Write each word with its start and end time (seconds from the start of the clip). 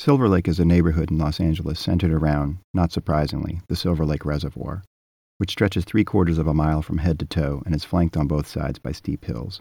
Silver 0.00 0.30
Lake 0.30 0.48
is 0.48 0.58
a 0.58 0.64
neighborhood 0.64 1.10
in 1.10 1.18
Los 1.18 1.40
Angeles 1.40 1.78
centered 1.78 2.10
around, 2.10 2.56
not 2.72 2.90
surprisingly, 2.90 3.60
the 3.68 3.76
Silver 3.76 4.06
Lake 4.06 4.24
Reservoir, 4.24 4.82
which 5.36 5.50
stretches 5.50 5.84
three 5.84 6.04
quarters 6.04 6.38
of 6.38 6.46
a 6.46 6.54
mile 6.54 6.80
from 6.80 6.96
head 6.96 7.18
to 7.18 7.26
toe 7.26 7.62
and 7.66 7.74
is 7.74 7.84
flanked 7.84 8.16
on 8.16 8.26
both 8.26 8.46
sides 8.46 8.78
by 8.78 8.92
steep 8.92 9.26
hills. 9.26 9.60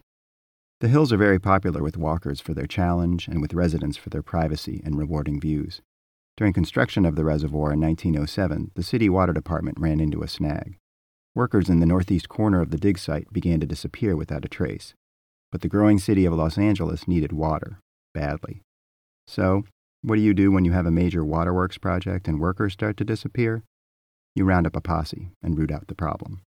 The 0.79 0.87
hills 0.87 1.11
are 1.11 1.17
very 1.17 1.39
popular 1.39 1.83
with 1.83 1.97
walkers 1.97 2.39
for 2.39 2.53
their 2.53 2.67
challenge 2.67 3.27
and 3.27 3.41
with 3.41 3.53
residents 3.53 3.97
for 3.97 4.09
their 4.09 4.21
privacy 4.21 4.81
and 4.85 4.97
rewarding 4.97 5.41
views. 5.41 5.81
During 6.37 6.53
construction 6.53 7.05
of 7.05 7.17
the 7.17 7.25
reservoir 7.25 7.73
in 7.73 7.81
1907, 7.81 8.71
the 8.75 8.81
city 8.81 9.09
water 9.09 9.33
department 9.33 9.77
ran 9.77 9.99
into 9.99 10.23
a 10.23 10.29
snag. 10.29 10.77
Workers 11.35 11.67
in 11.67 11.81
the 11.81 11.85
northeast 11.85 12.29
corner 12.29 12.61
of 12.61 12.71
the 12.71 12.77
dig 12.77 12.97
site 12.97 13.27
began 13.33 13.59
to 13.59 13.67
disappear 13.67 14.15
without 14.15 14.45
a 14.45 14.47
trace. 14.47 14.93
But 15.51 15.59
the 15.59 15.67
growing 15.67 15.99
city 15.99 16.23
of 16.23 16.33
Los 16.33 16.57
Angeles 16.57 17.09
needed 17.09 17.33
water, 17.33 17.81
badly. 18.13 18.61
So, 19.27 19.65
what 20.01 20.15
do 20.15 20.21
you 20.21 20.33
do 20.33 20.51
when 20.51 20.65
you 20.65 20.71
have 20.71 20.85
a 20.85 20.91
major 20.91 21.25
waterworks 21.25 21.77
project 21.77 22.27
and 22.27 22.39
workers 22.39 22.73
start 22.73 22.97
to 22.97 23.03
disappear? 23.03 23.63
You 24.35 24.45
round 24.45 24.65
up 24.65 24.75
a 24.75 24.81
posse 24.81 25.29
and 25.43 25.57
root 25.57 25.71
out 25.71 25.87
the 25.87 25.95
problem. 25.95 26.41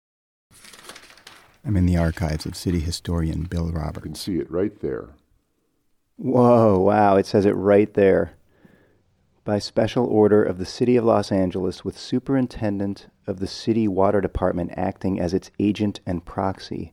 I'm 1.64 1.76
in 1.76 1.86
the 1.86 1.96
archives 1.96 2.46
of 2.46 2.56
city 2.56 2.80
historian 2.80 3.44
Bill 3.44 3.70
Roberts. 3.70 3.96
You 3.96 4.02
can 4.02 4.14
see 4.14 4.38
it 4.38 4.50
right 4.50 4.80
there. 4.80 5.10
Whoa, 6.16 6.78
wow, 6.78 7.16
it 7.16 7.26
says 7.26 7.46
it 7.46 7.52
right 7.52 7.92
there. 7.94 8.32
By 9.44 9.58
special 9.58 10.06
order 10.06 10.42
of 10.42 10.58
the 10.58 10.66
City 10.66 10.96
of 10.96 11.04
Los 11.04 11.32
Angeles, 11.32 11.84
with 11.84 11.98
Superintendent 11.98 13.08
of 13.26 13.40
the 13.40 13.46
City 13.46 13.88
Water 13.88 14.20
Department 14.20 14.72
acting 14.76 15.20
as 15.20 15.34
its 15.34 15.50
agent 15.58 16.00
and 16.06 16.24
proxy, 16.24 16.92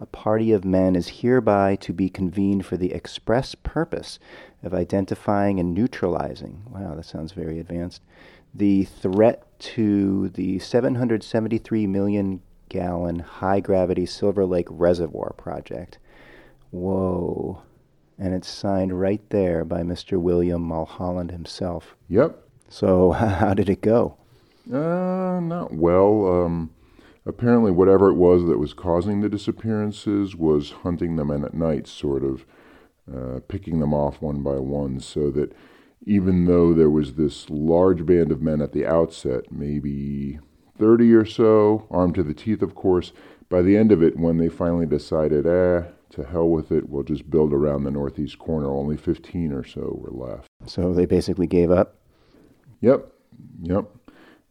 a 0.00 0.06
party 0.06 0.52
of 0.52 0.64
men 0.64 0.96
is 0.96 1.20
hereby 1.20 1.76
to 1.76 1.92
be 1.92 2.08
convened 2.08 2.66
for 2.66 2.76
the 2.76 2.92
express 2.92 3.54
purpose 3.54 4.18
of 4.62 4.74
identifying 4.74 5.60
and 5.60 5.72
neutralizing. 5.72 6.62
Wow, 6.68 6.94
that 6.96 7.04
sounds 7.04 7.32
very 7.32 7.60
advanced. 7.60 8.02
The 8.52 8.84
threat 8.84 9.46
to 9.60 10.28
the 10.30 10.58
773 10.58 11.86
million 11.86 12.42
gallon 12.68 13.20
high 13.20 13.60
gravity 13.60 14.06
Silver 14.06 14.44
Lake 14.44 14.66
Reservoir 14.70 15.32
project. 15.36 15.98
Whoa. 16.70 17.62
And 18.18 18.34
it's 18.34 18.48
signed 18.48 18.98
right 19.00 19.22
there 19.30 19.64
by 19.64 19.82
Mr. 19.82 20.20
William 20.20 20.62
Mulholland 20.62 21.30
himself. 21.30 21.96
Yep. 22.08 22.36
So, 22.68 23.12
how 23.12 23.54
did 23.54 23.68
it 23.68 23.80
go? 23.80 24.16
Uh, 24.72 25.40
not 25.40 25.72
well. 25.72 26.44
Um, 26.44 26.70
apparently, 27.26 27.70
whatever 27.70 28.10
it 28.10 28.14
was 28.14 28.44
that 28.46 28.58
was 28.58 28.74
causing 28.74 29.20
the 29.20 29.28
disappearances 29.28 30.36
was 30.36 30.70
hunting 30.82 31.16
them 31.16 31.30
in 31.30 31.44
at 31.44 31.54
night, 31.54 31.86
sort 31.86 32.24
of 32.24 32.44
uh, 33.12 33.40
picking 33.48 33.80
them 33.80 33.92
off 33.92 34.22
one 34.22 34.42
by 34.42 34.56
one, 34.56 35.00
so 35.00 35.30
that 35.30 35.52
even 36.06 36.44
though 36.44 36.74
there 36.74 36.90
was 36.90 37.14
this 37.14 37.48
large 37.48 38.04
band 38.04 38.30
of 38.30 38.42
men 38.42 38.60
at 38.60 38.72
the 38.72 38.86
outset, 38.86 39.50
maybe 39.50 40.38
30 40.78 41.12
or 41.14 41.24
so, 41.24 41.86
armed 41.90 42.14
to 42.16 42.22
the 42.22 42.34
teeth, 42.34 42.62
of 42.62 42.74
course. 42.74 43.12
By 43.48 43.62
the 43.62 43.76
end 43.76 43.92
of 43.92 44.02
it, 44.02 44.18
when 44.18 44.38
they 44.38 44.48
finally 44.48 44.86
decided, 44.86 45.46
eh, 45.46 45.82
to 46.10 46.24
hell 46.24 46.48
with 46.48 46.72
it, 46.72 46.88
we'll 46.88 47.02
just 47.02 47.30
build 47.30 47.52
around 47.52 47.84
the 47.84 47.90
northeast 47.90 48.38
corner, 48.38 48.70
only 48.70 48.96
15 48.96 49.52
or 49.52 49.64
so 49.64 49.98
were 50.00 50.10
left. 50.10 50.48
So 50.66 50.92
they 50.92 51.06
basically 51.06 51.46
gave 51.46 51.70
up? 51.70 51.96
Yep, 52.80 53.12
yep. 53.62 53.90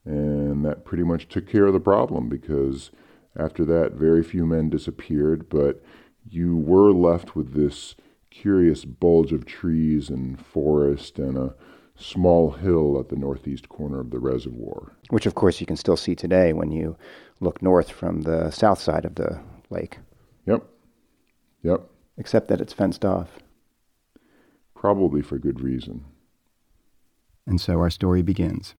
And 0.05 0.65
that 0.65 0.85
pretty 0.85 1.03
much 1.03 1.29
took 1.29 1.47
care 1.47 1.65
of 1.65 1.73
the 1.73 1.79
problem 1.79 2.27
because 2.27 2.91
after 3.37 3.63
that, 3.65 3.93
very 3.93 4.23
few 4.23 4.45
men 4.45 4.69
disappeared, 4.69 5.49
but 5.49 5.81
you 6.27 6.55
were 6.55 6.91
left 6.91 7.35
with 7.35 7.53
this 7.53 7.95
curious 8.29 8.85
bulge 8.85 9.31
of 9.31 9.45
trees 9.45 10.09
and 10.09 10.39
forest 10.39 11.19
and 11.19 11.37
a 11.37 11.55
small 11.95 12.51
hill 12.51 12.99
at 12.99 13.09
the 13.09 13.15
northeast 13.15 13.69
corner 13.69 13.99
of 13.99 14.09
the 14.09 14.19
reservoir. 14.19 14.93
Which, 15.09 15.25
of 15.25 15.35
course, 15.35 15.61
you 15.61 15.67
can 15.67 15.77
still 15.77 15.97
see 15.97 16.15
today 16.15 16.53
when 16.53 16.71
you 16.71 16.97
look 17.39 17.61
north 17.61 17.91
from 17.91 18.21
the 18.21 18.49
south 18.51 18.79
side 18.79 19.05
of 19.05 19.15
the 19.15 19.39
lake. 19.69 19.99
Yep. 20.45 20.65
Yep. 21.63 21.89
Except 22.17 22.47
that 22.47 22.61
it's 22.61 22.73
fenced 22.73 23.05
off. 23.05 23.37
Probably 24.75 25.21
for 25.21 25.37
good 25.37 25.61
reason. 25.61 26.05
And 27.45 27.59
so 27.59 27.79
our 27.79 27.89
story 27.89 28.21
begins. 28.21 28.75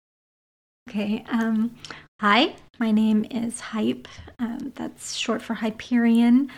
Okay. 0.90 1.24
Um, 1.32 1.76
hi, 2.20 2.56
my 2.80 2.92
name 2.92 3.26
is 3.32 3.60
Hype. 3.60 4.08
Um, 4.38 4.74
that's 4.76 5.16
short 5.16 5.42
for 5.42 5.54
Hyperion. 5.54 6.52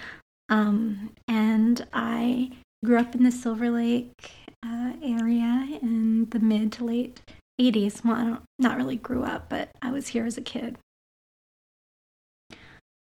Um, 0.49 1.11
and 1.27 1.85
I 1.93 2.51
grew 2.83 2.97
up 2.97 3.15
in 3.15 3.23
the 3.23 3.31
Silver 3.31 3.69
Lake 3.69 4.31
uh, 4.65 4.93
area 5.03 5.79
in 5.81 6.27
the 6.31 6.39
mid 6.39 6.71
to 6.73 6.85
late 6.85 7.21
80s. 7.61 8.03
Well, 8.03 8.15
I 8.15 8.23
don't, 8.23 8.41
not 8.59 8.77
really 8.77 8.97
grew 8.97 9.23
up, 9.23 9.47
but 9.49 9.69
I 9.81 9.91
was 9.91 10.07
here 10.07 10.25
as 10.25 10.37
a 10.37 10.41
kid. 10.41 10.77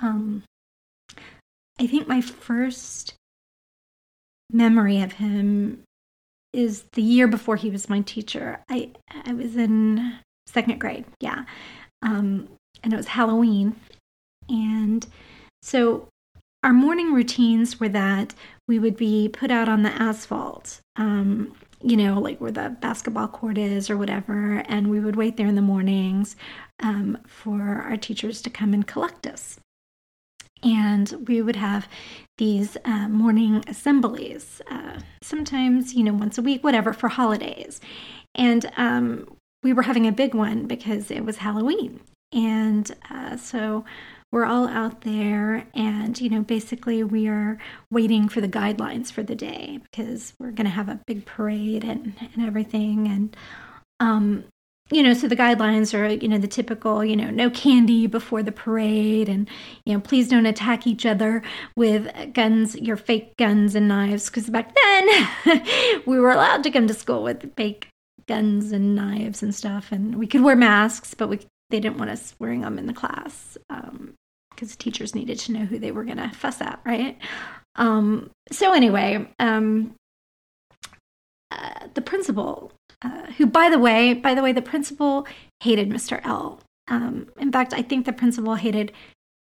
Um, 0.00 0.45
I 1.81 1.87
think 1.87 2.06
my 2.06 2.21
first 2.21 3.15
memory 4.50 5.00
of 5.03 5.15
him 5.15 5.83
is 6.53 6.85
the 6.93 7.03
year 7.03 7.29
before 7.29 7.56
he 7.56 7.71
was 7.71 7.89
my 7.89 8.00
teacher. 8.00 8.61
I 8.69 8.93
I 9.27 9.35
was 9.35 9.56
in 9.56 10.19
second 10.48 10.78
grade, 10.81 11.04
yeah, 11.20 11.44
um, 12.03 12.48
and 12.82 12.92
it 12.92 12.97
was 12.97 13.09
Halloween, 13.09 13.76
and 14.48 15.06
so 15.62 16.09
our 16.64 16.72
morning 16.72 17.12
routines 17.12 17.78
were 17.78 17.88
that 17.88 18.34
we 18.66 18.78
would 18.78 18.97
be 18.97 19.28
put 19.28 19.50
out 19.50 19.69
on 19.69 19.82
the 19.82 19.91
asphalt, 19.91 20.81
um, 20.97 21.54
you 21.82 21.97
know, 21.97 22.19
like 22.19 22.41
where 22.41 22.50
the 22.50 22.76
basketball 22.81 23.28
court 23.28 23.56
is 23.56 23.88
or 23.88 23.97
whatever, 23.97 24.62
and 24.66 24.91
we 24.91 25.00
would 25.00 25.16
wait 25.16 25.37
there 25.37 25.47
in 25.47 25.54
the 25.54 25.62
mornings 25.62 26.37
um, 26.82 27.19
for 27.26 27.62
our 27.87 27.97
teachers 27.97 28.42
to 28.42 28.50
come 28.50 28.75
and 28.75 28.87
collect 28.87 29.26
us. 29.26 29.60
And 30.64 31.26
we 31.28 31.41
would 31.41 31.56
have 31.56 31.87
these 32.37 32.76
uh, 32.84 33.08
morning 33.08 33.62
assemblies, 33.69 34.60
uh, 34.69 34.98
sometimes, 35.22 35.94
you 35.94 36.03
know, 36.03 36.12
once 36.12 36.37
a 36.37 36.42
week, 36.42 36.64
whatever, 36.64 36.92
for 36.92 37.08
holidays. 37.08 37.81
And 38.34 38.69
um, 38.76 39.37
we 39.62 39.72
were 39.72 39.82
having 39.82 40.06
a 40.06 40.12
big 40.12 40.34
one 40.34 40.66
because 40.66 41.10
it 41.10 41.24
was 41.24 41.38
Halloween. 41.38 42.00
And 42.32 42.91
uh, 43.10 43.36
so 43.36 43.84
we're 44.30 44.44
all 44.44 44.69
out 44.69 45.02
there 45.02 45.66
and 45.74 46.20
you 46.20 46.28
know 46.28 46.42
basically 46.42 47.02
we 47.02 47.28
are 47.28 47.58
waiting 47.91 48.28
for 48.28 48.41
the 48.41 48.48
guidelines 48.48 49.10
for 49.10 49.22
the 49.22 49.34
day 49.34 49.80
because 49.91 50.34
we're 50.38 50.50
going 50.50 50.66
to 50.66 50.70
have 50.70 50.88
a 50.88 51.00
big 51.06 51.24
parade 51.24 51.84
and, 51.84 52.14
and 52.34 52.46
everything 52.46 53.06
and 53.08 53.36
um 54.00 54.44
you 54.91 55.02
know 55.02 55.14
so 55.14 55.28
the 55.28 55.36
guidelines 55.36 55.98
are 55.98 56.08
you 56.08 56.28
know 56.28 56.38
the 56.38 56.48
typical 56.48 57.04
you 57.04 57.16
know 57.16 57.30
no 57.30 57.48
candy 57.50 58.06
before 58.06 58.42
the 58.42 58.52
parade 58.52 59.28
and 59.28 59.48
you 59.84 59.94
know 59.94 60.00
please 60.00 60.28
don't 60.28 60.46
attack 60.46 60.86
each 60.86 61.06
other 61.06 61.42
with 61.76 62.10
guns 62.34 62.75
your 62.76 62.96
fake 62.96 63.36
guns 63.36 63.75
and 63.75 63.88
knives 63.88 64.26
because 64.26 64.48
back 64.50 64.75
then 64.75 65.62
we 66.06 66.19
were 66.19 66.30
allowed 66.30 66.62
to 66.62 66.70
come 66.70 66.86
to 66.86 66.94
school 66.94 67.22
with 67.22 67.54
fake 67.56 67.88
guns 68.28 68.71
and 68.71 68.94
knives 68.94 69.43
and 69.43 69.55
stuff 69.55 69.91
and 69.91 70.16
we 70.16 70.27
could 70.27 70.43
wear 70.43 70.55
masks 70.55 71.15
but 71.15 71.28
we 71.28 71.41
they 71.71 71.81
didn't 71.81 71.99
want 71.99 72.11
us 72.11 72.34
wearing 72.39 72.62
them 72.62 72.78
in 72.78 72.87
the 72.87 72.93
class 72.93 73.56
because 73.69 74.72
um, 74.72 74.77
teachers 74.78 75.15
needed 75.15 75.39
to 75.39 75.53
know 75.53 75.65
who 75.65 75.78
they 75.78 75.93
were 75.93 76.05
going 76.05 76.16
to 76.16 76.31
fuss 76.31 76.61
at, 76.61 76.81
right? 76.84 77.19
Um, 77.77 78.31
so 78.50 78.72
anyway, 78.72 79.28
um, 79.38 79.94
uh, 81.50 81.88
the 81.94 82.00
principal, 82.00 82.72
uh, 83.03 83.27
who 83.37 83.47
by 83.47 83.69
the 83.69 83.78
way, 83.78 84.15
by 84.15 84.34
the 84.34 84.43
way, 84.43 84.53
the 84.53 84.62
principal 84.62 85.27
hated 85.61 85.91
Mr. 85.91 86.25
L. 86.25 86.61
Um, 86.88 87.28
in 87.38 87.53
fact, 87.53 87.75
I 87.75 87.83
think 87.83 88.06
the 88.06 88.12
principal 88.12 88.55
hated 88.55 88.93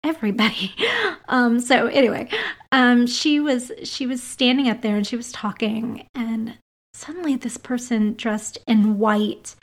everybody. 0.03 0.73
Um, 1.27 1.59
so 1.59 1.87
anyway, 1.87 2.29
um, 2.71 3.07
she 3.07 3.39
was 3.39 3.71
she 3.83 4.05
was 4.05 4.21
standing 4.21 4.69
up 4.69 4.83
there 4.83 4.95
and 4.95 5.07
she 5.07 5.15
was 5.15 5.31
talking, 5.31 6.05
and 6.13 6.55
suddenly 6.95 7.35
this 7.35 7.57
person 7.57 8.13
dressed 8.13 8.57
in 8.67 8.97
white. 8.97 9.55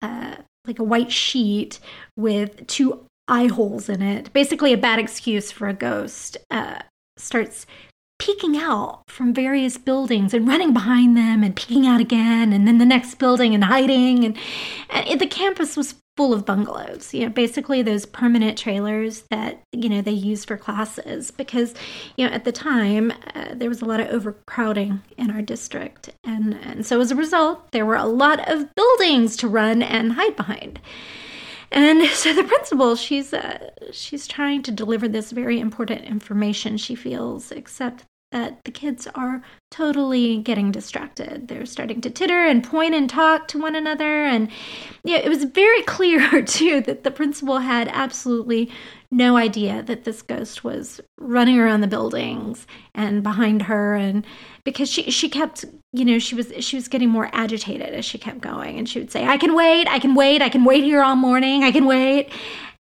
Uh, 0.00 0.36
like 0.66 0.78
a 0.78 0.84
white 0.84 1.10
sheet 1.10 1.80
with 2.14 2.66
two 2.66 3.04
eye 3.26 3.46
holes 3.46 3.88
in 3.88 4.02
it, 4.02 4.32
basically 4.32 4.72
a 4.72 4.76
bad 4.76 4.98
excuse 4.98 5.50
for 5.50 5.66
a 5.66 5.72
ghost, 5.72 6.36
uh, 6.50 6.78
starts 7.16 7.66
peeking 8.18 8.56
out 8.56 9.02
from 9.08 9.32
various 9.32 9.78
buildings 9.78 10.34
and 10.34 10.46
running 10.46 10.72
behind 10.72 11.16
them 11.16 11.42
and 11.42 11.54
peeking 11.54 11.86
out 11.86 12.00
again 12.00 12.52
and 12.52 12.66
then 12.66 12.78
the 12.78 12.84
next 12.84 13.14
building 13.14 13.54
and 13.54 13.64
hiding 13.64 14.24
and, 14.24 14.36
and 14.90 15.20
the 15.20 15.26
campus 15.26 15.76
was 15.76 15.94
full 16.18 16.34
of 16.34 16.44
bungalows 16.44 17.14
you 17.14 17.20
know 17.20 17.28
basically 17.28 17.80
those 17.80 18.04
permanent 18.04 18.58
trailers 18.58 19.22
that 19.30 19.62
you 19.70 19.88
know 19.88 20.02
they 20.02 20.10
use 20.10 20.44
for 20.44 20.56
classes 20.56 21.30
because 21.30 21.74
you 22.16 22.26
know 22.26 22.32
at 22.32 22.42
the 22.44 22.50
time 22.50 23.12
uh, 23.34 23.54
there 23.54 23.68
was 23.68 23.80
a 23.80 23.84
lot 23.84 24.00
of 24.00 24.08
overcrowding 24.08 25.00
in 25.16 25.30
our 25.30 25.42
district. 25.42 26.10
And 26.24 26.54
and 26.62 26.84
so 26.84 27.00
as 27.00 27.10
a 27.10 27.16
result 27.16 27.70
there 27.72 27.86
were 27.86 27.96
a 27.96 28.06
lot 28.06 28.48
of 28.48 28.74
buildings 28.74 29.36
to 29.38 29.48
run 29.48 29.82
and 29.82 30.12
hide 30.12 30.36
behind. 30.36 30.80
And 31.70 32.08
so 32.22 32.32
the 32.32 32.44
principal 32.44 32.96
she's 32.96 33.32
uh, 33.32 33.70
she's 33.92 34.26
trying 34.26 34.62
to 34.64 34.70
deliver 34.72 35.08
this 35.08 35.32
very 35.32 35.60
important 35.60 36.02
information. 36.04 36.76
She 36.76 36.94
feels 36.94 37.52
except 37.52 38.04
that 38.30 38.62
the 38.64 38.70
kids 38.70 39.06
are 39.14 39.42
totally 39.70 40.38
getting 40.38 40.70
distracted. 40.70 41.48
They're 41.48 41.66
starting 41.66 42.00
to 42.02 42.10
titter 42.10 42.46
and 42.46 42.62
point 42.62 42.94
and 42.94 43.08
talk 43.08 43.48
to 43.48 43.58
one 43.58 43.74
another. 43.74 44.24
And 44.24 44.50
yeah, 45.04 45.18
it 45.18 45.28
was 45.28 45.44
very 45.44 45.82
clear, 45.84 46.42
too, 46.42 46.80
that 46.82 47.04
the 47.04 47.10
principal 47.10 47.58
had 47.58 47.88
absolutely 47.88 48.70
no 49.10 49.36
idea 49.36 49.82
that 49.82 50.04
this 50.04 50.20
ghost 50.20 50.62
was 50.62 51.00
running 51.18 51.58
around 51.58 51.80
the 51.80 51.86
buildings 51.86 52.66
and 52.94 53.22
behind 53.22 53.62
her 53.62 53.94
and 53.94 54.26
because 54.64 54.90
she 54.90 55.10
she 55.10 55.30
kept 55.30 55.64
you 55.94 56.04
know 56.04 56.18
she 56.18 56.34
was 56.34 56.52
she 56.60 56.76
was 56.76 56.88
getting 56.88 57.08
more 57.08 57.30
agitated 57.32 57.94
as 57.94 58.04
she 58.04 58.18
kept 58.18 58.42
going 58.42 58.78
and 58.78 58.86
she 58.86 58.98
would 58.98 59.10
say 59.10 59.24
i 59.24 59.38
can 59.38 59.54
wait 59.54 59.88
i 59.88 59.98
can 59.98 60.14
wait 60.14 60.42
i 60.42 60.50
can 60.50 60.62
wait 60.62 60.84
here 60.84 61.00
all 61.00 61.16
morning 61.16 61.64
i 61.64 61.70
can 61.70 61.86
wait 61.86 62.30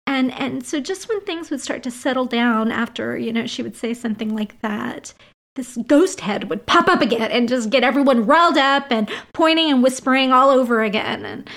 and 0.07 0.31
and 0.39 0.65
so 0.65 0.79
just 0.79 1.09
when 1.09 1.19
things 1.21 1.49
would 1.49 1.59
start 1.59 1.83
to 1.83 1.91
settle 1.91 2.25
down 2.25 2.71
after 2.71 3.17
you 3.17 3.33
know 3.33 3.45
she 3.45 3.61
would 3.61 3.75
say 3.75 3.93
something 3.93 4.33
like 4.33 4.61
that 4.61 5.13
this 5.55 5.77
ghost 5.87 6.21
head 6.21 6.49
would 6.49 6.65
pop 6.65 6.87
up 6.87 7.01
again 7.01 7.31
and 7.31 7.47
just 7.47 7.69
get 7.69 7.83
everyone 7.83 8.25
riled 8.25 8.57
up 8.57 8.87
and 8.89 9.09
pointing 9.33 9.69
and 9.69 9.83
whispering 9.83 10.31
all 10.31 10.49
over 10.49 10.83
again. 10.83 11.25
And 11.25 11.49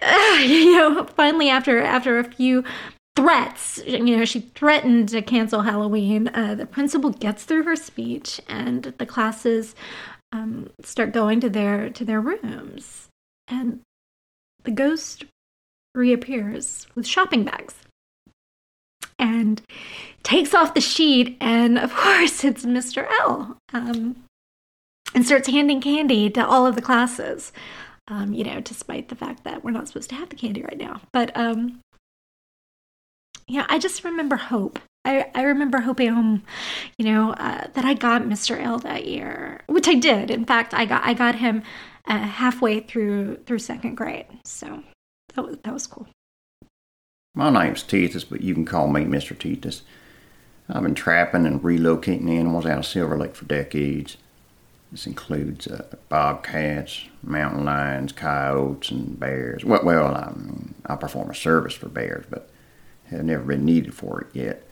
uh, 0.00 0.38
you 0.42 0.76
know 0.76 1.04
finally 1.16 1.48
after 1.48 1.80
after 1.82 2.18
a 2.18 2.24
few 2.24 2.64
threats 3.14 3.78
you 3.86 4.16
know 4.16 4.24
she 4.24 4.40
threatened 4.40 5.06
to 5.06 5.20
cancel 5.20 5.60
halloween 5.60 6.28
uh, 6.28 6.54
the 6.54 6.64
principal 6.64 7.10
gets 7.10 7.44
through 7.44 7.62
her 7.62 7.76
speech 7.76 8.40
and 8.48 8.94
the 8.96 9.04
classes 9.04 9.74
um, 10.32 10.70
start 10.82 11.12
going 11.12 11.40
to 11.40 11.50
their 11.50 11.90
to 11.90 12.04
their 12.04 12.20
rooms. 12.20 13.08
And 13.46 13.80
the 14.64 14.70
ghost 14.70 15.24
reappears 15.94 16.86
with 16.94 17.06
shopping 17.06 17.44
bags 17.44 17.74
and 19.22 19.62
takes 20.24 20.52
off 20.52 20.74
the 20.74 20.80
sheet, 20.80 21.36
and 21.40 21.78
of 21.78 21.94
course, 21.94 22.44
it's 22.50 22.64
Mr. 22.66 23.06
L. 23.20 23.56
Um, 23.72 24.16
and 25.14 25.24
starts 25.24 25.48
handing 25.48 25.80
candy 25.80 26.28
to 26.30 26.46
all 26.46 26.66
of 26.66 26.74
the 26.74 26.82
classes. 26.82 27.52
Um, 28.08 28.34
you 28.34 28.42
know, 28.42 28.60
despite 28.60 29.08
the 29.08 29.14
fact 29.14 29.44
that 29.44 29.62
we're 29.62 29.70
not 29.70 29.86
supposed 29.86 30.10
to 30.10 30.16
have 30.16 30.28
the 30.28 30.36
candy 30.36 30.62
right 30.62 30.76
now. 30.76 31.00
But 31.12 31.34
um, 31.36 31.80
yeah, 33.46 33.64
I 33.68 33.78
just 33.78 34.02
remember 34.02 34.36
hope. 34.36 34.80
I, 35.04 35.30
I 35.34 35.42
remember 35.42 35.78
hoping, 35.78 36.08
um, 36.10 36.42
you 36.98 37.04
know, 37.04 37.32
uh, 37.32 37.68
that 37.74 37.84
I 37.84 37.94
got 37.94 38.22
Mr. 38.22 38.60
L 38.60 38.78
that 38.80 39.06
year, 39.06 39.60
which 39.66 39.88
I 39.88 39.94
did. 39.94 40.30
In 40.30 40.44
fact, 40.44 40.74
I 40.74 40.84
got 40.84 41.04
I 41.04 41.14
got 41.14 41.36
him 41.36 41.62
uh, 42.06 42.18
halfway 42.18 42.80
through 42.80 43.36
through 43.46 43.60
second 43.60 43.94
grade. 43.96 44.26
So 44.44 44.82
that 45.34 45.44
was 45.44 45.58
that 45.62 45.72
was 45.72 45.86
cool. 45.86 46.08
My 47.34 47.48
name's 47.48 47.82
Tethys, 47.82 48.26
but 48.28 48.42
you 48.42 48.52
can 48.52 48.66
call 48.66 48.88
me 48.88 49.04
Mr. 49.04 49.34
Tethys. 49.34 49.80
I've 50.68 50.82
been 50.82 50.94
trapping 50.94 51.46
and 51.46 51.62
relocating 51.62 52.28
animals 52.28 52.66
out 52.66 52.80
of 52.80 52.86
Silver 52.86 53.16
Lake 53.16 53.34
for 53.34 53.46
decades. 53.46 54.18
This 54.90 55.06
includes 55.06 55.66
uh, 55.66 55.96
bobcats, 56.10 57.06
mountain 57.22 57.64
lions, 57.64 58.12
coyotes, 58.12 58.90
and 58.90 59.18
bears. 59.18 59.64
Well, 59.64 59.82
well 59.82 60.14
I, 60.14 60.30
mean, 60.36 60.74
I 60.84 60.96
perform 60.96 61.30
a 61.30 61.34
service 61.34 61.72
for 61.72 61.88
bears, 61.88 62.26
but 62.28 62.50
have 63.06 63.24
never 63.24 63.44
been 63.44 63.64
needed 63.64 63.94
for 63.94 64.20
it 64.20 64.26
yet. 64.34 64.68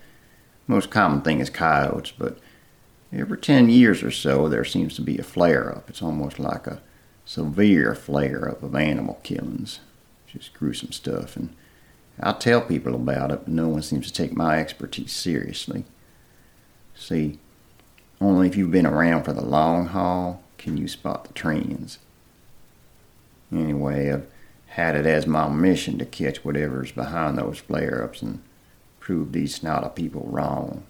Most 0.67 0.91
common 0.91 1.23
thing 1.23 1.41
is 1.41 1.49
coyotes, 1.49 2.13
but 2.13 2.39
every 3.11 3.39
10 3.39 3.71
years 3.71 4.03
or 4.03 4.11
so 4.11 4.51
there 4.51 4.67
seems 4.67 4.95
to 4.97 5.03
be 5.03 5.17
a 5.17 5.23
flare 5.23 5.75
up. 5.75 5.89
It's 5.89 6.03
almost 6.03 6.39
like 6.39 6.67
a 6.67 6.83
severe 7.25 7.95
flare 7.95 8.51
up 8.51 8.63
of 8.63 8.75
animal 8.75 9.19
killings. 9.23 9.81
Just 10.27 10.53
gruesome 10.53 10.93
stuff. 10.93 11.37
And 11.37 11.57
I 12.23 12.33
tell 12.33 12.61
people 12.61 12.95
about 12.95 13.31
it, 13.31 13.41
but 13.45 13.49
no 13.49 13.69
one 13.69 13.83
seems 13.83 14.07
to 14.07 14.13
take 14.13 14.37
my 14.37 14.59
expertise 14.59 15.13
seriously. 15.13 15.85
See, 16.95 17.39
only 18.21 18.47
if 18.47 18.57
you've 18.57 18.71
been 18.71 18.87
around 18.87 19.25
for 19.25 19.33
the 19.33 19.45
long 19.45 19.87
haul 19.87 20.43
can 20.59 20.77
you 20.77 20.87
spot 20.87 21.25
the 21.25 21.33
trends. 21.33 21.99
Anyway, 23.51 24.13
I've 24.13 24.27
had 24.67 24.95
it 24.95 25.07
as 25.07 25.27
my 25.27 25.49
mission 25.49 25.99
to 25.99 26.05
catch 26.05 26.45
whatever's 26.45 26.93
behind 26.93 27.39
those 27.39 27.59
flare 27.59 28.05
ups 28.05 28.21
and 28.21 28.43
prove 29.01 29.33
these 29.33 29.55
snotty 29.55 29.89
people 29.95 30.27
wrong. 30.29 30.85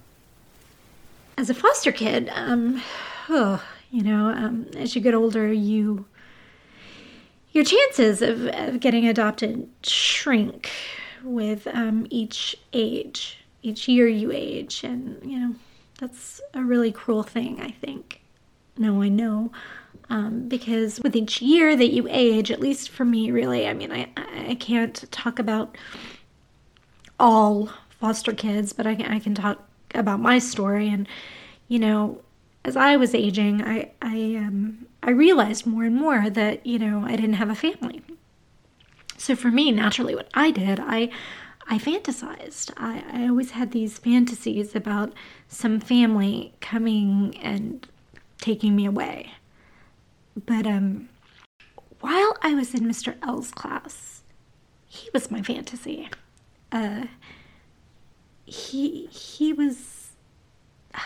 As 1.37 1.49
a 1.49 1.53
foster 1.53 1.93
kid, 1.93 2.29
um, 2.33 2.83
oh, 3.29 3.63
you 3.89 4.03
know, 4.03 4.27
um, 4.27 4.67
as 4.75 4.95
you 4.95 5.01
get 5.01 5.13
older, 5.13 5.51
you 5.51 6.05
your 7.53 7.63
chances 7.65 8.21
of, 8.21 8.45
of 8.47 8.79
getting 8.79 9.07
adopted 9.07 9.67
shrink 9.83 10.69
with 11.23 11.67
um, 11.67 12.07
each 12.09 12.57
age, 12.73 13.39
each 13.61 13.87
year 13.87 14.07
you 14.07 14.31
age. 14.31 14.83
And, 14.83 15.19
you 15.23 15.39
know, 15.39 15.55
that's 15.99 16.41
a 16.53 16.63
really 16.63 16.91
cruel 16.91 17.23
thing, 17.23 17.61
I 17.61 17.71
think. 17.71 18.21
No, 18.77 19.01
I 19.01 19.09
know. 19.09 19.51
Um, 20.09 20.47
because 20.47 20.99
with 21.01 21.15
each 21.15 21.41
year 21.41 21.75
that 21.75 21.93
you 21.93 22.07
age, 22.09 22.51
at 22.51 22.59
least 22.59 22.89
for 22.89 23.05
me, 23.05 23.31
really, 23.31 23.67
I 23.67 23.73
mean, 23.73 23.91
I, 23.91 24.09
I 24.49 24.55
can't 24.55 25.09
talk 25.11 25.39
about 25.39 25.77
all 27.19 27.69
foster 27.89 28.33
kids, 28.33 28.73
but 28.73 28.85
I 28.85 28.95
can, 28.95 29.05
I 29.05 29.19
can 29.19 29.35
talk 29.35 29.63
about 29.95 30.19
my 30.19 30.39
story. 30.39 30.89
And, 30.89 31.07
you 31.67 31.79
know, 31.79 32.21
as 32.65 32.75
I 32.75 32.97
was 32.97 33.15
aging, 33.15 33.63
I, 33.63 33.91
I, 34.01 34.35
um, 34.35 34.85
I 35.03 35.11
realized 35.11 35.65
more 35.65 35.83
and 35.83 35.95
more 35.95 36.29
that, 36.29 36.65
you 36.65 36.77
know, 36.77 37.03
I 37.05 37.11
didn't 37.11 37.33
have 37.33 37.49
a 37.49 37.55
family. 37.55 38.01
So 39.21 39.35
for 39.35 39.49
me, 39.51 39.71
naturally, 39.71 40.15
what 40.15 40.29
I 40.33 40.49
did, 40.49 40.79
I 40.79 41.11
I 41.67 41.77
fantasized. 41.77 42.71
I, 42.75 43.03
I 43.13 43.27
always 43.27 43.51
had 43.51 43.71
these 43.71 43.99
fantasies 43.99 44.75
about 44.75 45.13
some 45.47 45.79
family 45.79 46.55
coming 46.59 47.37
and 47.39 47.87
taking 48.39 48.75
me 48.75 48.83
away. 48.87 49.33
But 50.47 50.65
um, 50.65 51.07
while 51.99 52.35
I 52.41 52.55
was 52.55 52.73
in 52.73 52.81
Mr. 52.85 53.15
L's 53.21 53.51
class, 53.51 54.23
he 54.87 55.07
was 55.13 55.29
my 55.29 55.43
fantasy. 55.43 56.09
Uh, 56.71 57.05
he 58.43 59.05
he 59.05 59.53
was. 59.53 60.13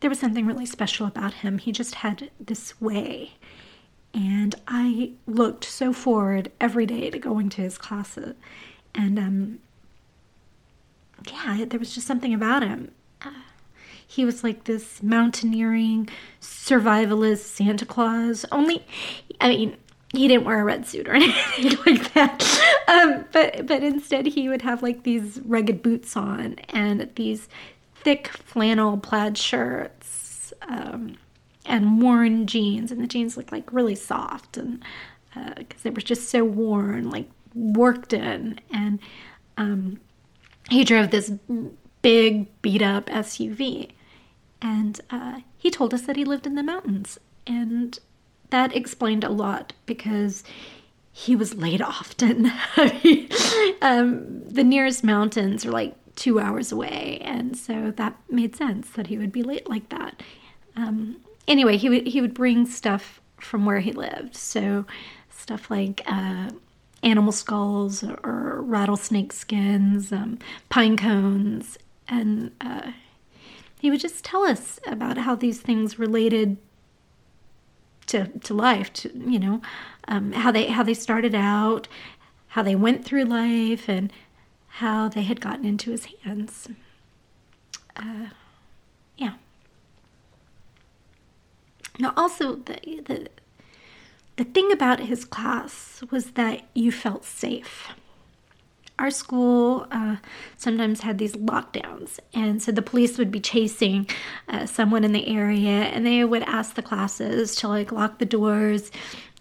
there 0.00 0.10
was 0.10 0.18
something 0.18 0.44
really 0.44 0.66
special 0.66 1.06
about 1.06 1.32
him. 1.32 1.56
He 1.56 1.72
just 1.72 1.94
had 1.94 2.30
this 2.38 2.78
way 2.78 3.32
I 4.66 5.12
looked 5.26 5.64
so 5.64 5.92
forward 5.92 6.50
every 6.60 6.86
day 6.86 7.10
to 7.10 7.18
going 7.18 7.48
to 7.50 7.62
his 7.62 7.78
classes. 7.78 8.34
And 8.94 9.18
um, 9.18 9.58
yeah, 11.26 11.64
there 11.66 11.78
was 11.78 11.94
just 11.94 12.06
something 12.06 12.34
about 12.34 12.62
him. 12.62 12.90
Uh, 13.22 13.30
he 14.06 14.24
was 14.24 14.44
like 14.44 14.64
this 14.64 15.02
mountaineering, 15.02 16.08
survivalist 16.40 17.38
Santa 17.38 17.86
Claus. 17.86 18.44
Only, 18.52 18.84
I 19.40 19.48
mean, 19.48 19.76
he 20.12 20.28
didn't 20.28 20.44
wear 20.44 20.60
a 20.60 20.64
red 20.64 20.86
suit 20.86 21.08
or 21.08 21.14
anything 21.14 21.76
like 21.86 22.12
that. 22.14 22.60
Um, 22.86 23.24
but 23.32 23.66
but 23.66 23.82
instead, 23.82 24.26
he 24.26 24.48
would 24.48 24.62
have 24.62 24.82
like 24.82 25.02
these 25.02 25.40
rugged 25.44 25.82
boots 25.82 26.16
on 26.16 26.56
and 26.68 27.10
these 27.16 27.48
thick 27.96 28.28
flannel 28.28 28.98
plaid 28.98 29.36
shirts. 29.36 30.52
Um, 30.68 31.16
and 31.66 32.00
worn 32.00 32.46
jeans, 32.46 32.90
and 32.90 33.00
the 33.02 33.06
jeans 33.06 33.36
looked 33.36 33.52
like 33.52 33.72
really 33.72 33.94
soft, 33.94 34.56
and 34.56 34.82
because 35.56 35.80
uh, 35.80 35.82
they 35.82 35.90
were 35.90 36.00
just 36.00 36.28
so 36.28 36.44
worn, 36.44 37.10
like 37.10 37.28
worked 37.54 38.12
in, 38.12 38.60
and 38.72 38.98
um, 39.56 40.00
he 40.70 40.84
drove 40.84 41.10
this 41.10 41.32
big 42.02 42.46
beat 42.62 42.82
up 42.82 43.06
SUV, 43.06 43.90
and 44.60 45.00
uh, 45.10 45.40
he 45.56 45.70
told 45.70 45.94
us 45.94 46.02
that 46.02 46.16
he 46.16 46.24
lived 46.24 46.46
in 46.46 46.54
the 46.54 46.62
mountains, 46.62 47.18
and 47.46 47.98
that 48.50 48.74
explained 48.76 49.24
a 49.24 49.30
lot 49.30 49.72
because 49.86 50.44
he 51.12 51.36
was 51.36 51.54
late 51.54 51.80
often. 51.80 52.46
um, 53.82 54.42
the 54.44 54.64
nearest 54.64 55.04
mountains 55.04 55.64
are 55.64 55.70
like 55.70 55.94
two 56.16 56.38
hours 56.40 56.72
away, 56.72 57.20
and 57.22 57.56
so 57.56 57.92
that 57.92 58.16
made 58.30 58.54
sense 58.54 58.90
that 58.90 59.08
he 59.08 59.18
would 59.18 59.32
be 59.32 59.42
late 59.42 59.68
like 59.68 59.88
that. 59.88 60.22
Um, 60.76 61.16
anyway, 61.48 61.76
he 61.76 61.88
would 61.88 62.06
he 62.06 62.20
would 62.20 62.34
bring 62.34 62.66
stuff 62.66 63.20
from 63.40 63.66
where 63.66 63.80
he 63.80 63.92
lived. 63.92 64.36
So 64.36 64.86
stuff 65.30 65.70
like 65.70 66.02
uh, 66.06 66.50
animal 67.02 67.32
skulls 67.32 68.02
or, 68.02 68.62
rattlesnake 68.62 69.32
skins, 69.32 70.10
um, 70.12 70.38
pine 70.70 70.96
cones, 70.96 71.76
and 72.08 72.50
uh, 72.60 72.92
he 73.80 73.90
would 73.90 74.00
just 74.00 74.24
tell 74.24 74.44
us 74.44 74.80
about 74.86 75.18
how 75.18 75.34
these 75.34 75.60
things 75.60 75.98
related 75.98 76.56
to 78.06 78.26
to 78.40 78.54
life. 78.54 78.92
To 78.94 79.10
you 79.14 79.38
know, 79.38 79.60
um, 80.08 80.32
how 80.32 80.50
they 80.50 80.66
how 80.66 80.82
they 80.82 80.94
started 80.94 81.34
out, 81.34 81.88
how 82.48 82.62
they 82.62 82.74
went 82.74 83.04
through 83.04 83.24
life, 83.24 83.88
and 83.88 84.12
how 84.68 85.08
they 85.08 85.22
had 85.22 85.40
gotten 85.40 85.64
into 85.64 85.90
his 85.90 86.06
hands. 86.24 86.68
Uh, 87.96 88.28
yeah. 89.16 89.34
Now, 91.98 92.12
also, 92.16 92.56
the, 92.56 92.78
the, 93.06 93.28
the 94.36 94.44
thing 94.44 94.72
about 94.72 95.00
his 95.00 95.24
class 95.24 96.02
was 96.10 96.32
that 96.32 96.62
you 96.74 96.90
felt 96.90 97.24
safe. 97.24 97.88
our 98.98 99.10
school 99.10 99.86
uh, 99.90 100.16
sometimes 100.56 101.00
had 101.00 101.18
these 101.18 101.34
lockdowns, 101.34 102.20
and 102.32 102.62
so 102.62 102.70
the 102.70 102.82
police 102.82 103.18
would 103.18 103.30
be 103.30 103.40
chasing 103.40 104.08
uh, 104.48 104.66
someone 104.66 105.02
in 105.04 105.12
the 105.12 105.26
area, 105.26 105.68
and 105.68 106.06
they 106.06 106.24
would 106.24 106.42
ask 106.44 106.74
the 106.74 106.82
classes 106.82 107.56
to 107.56 107.68
like 107.68 107.90
lock 107.90 108.18
the 108.18 108.24
doors 108.24 108.92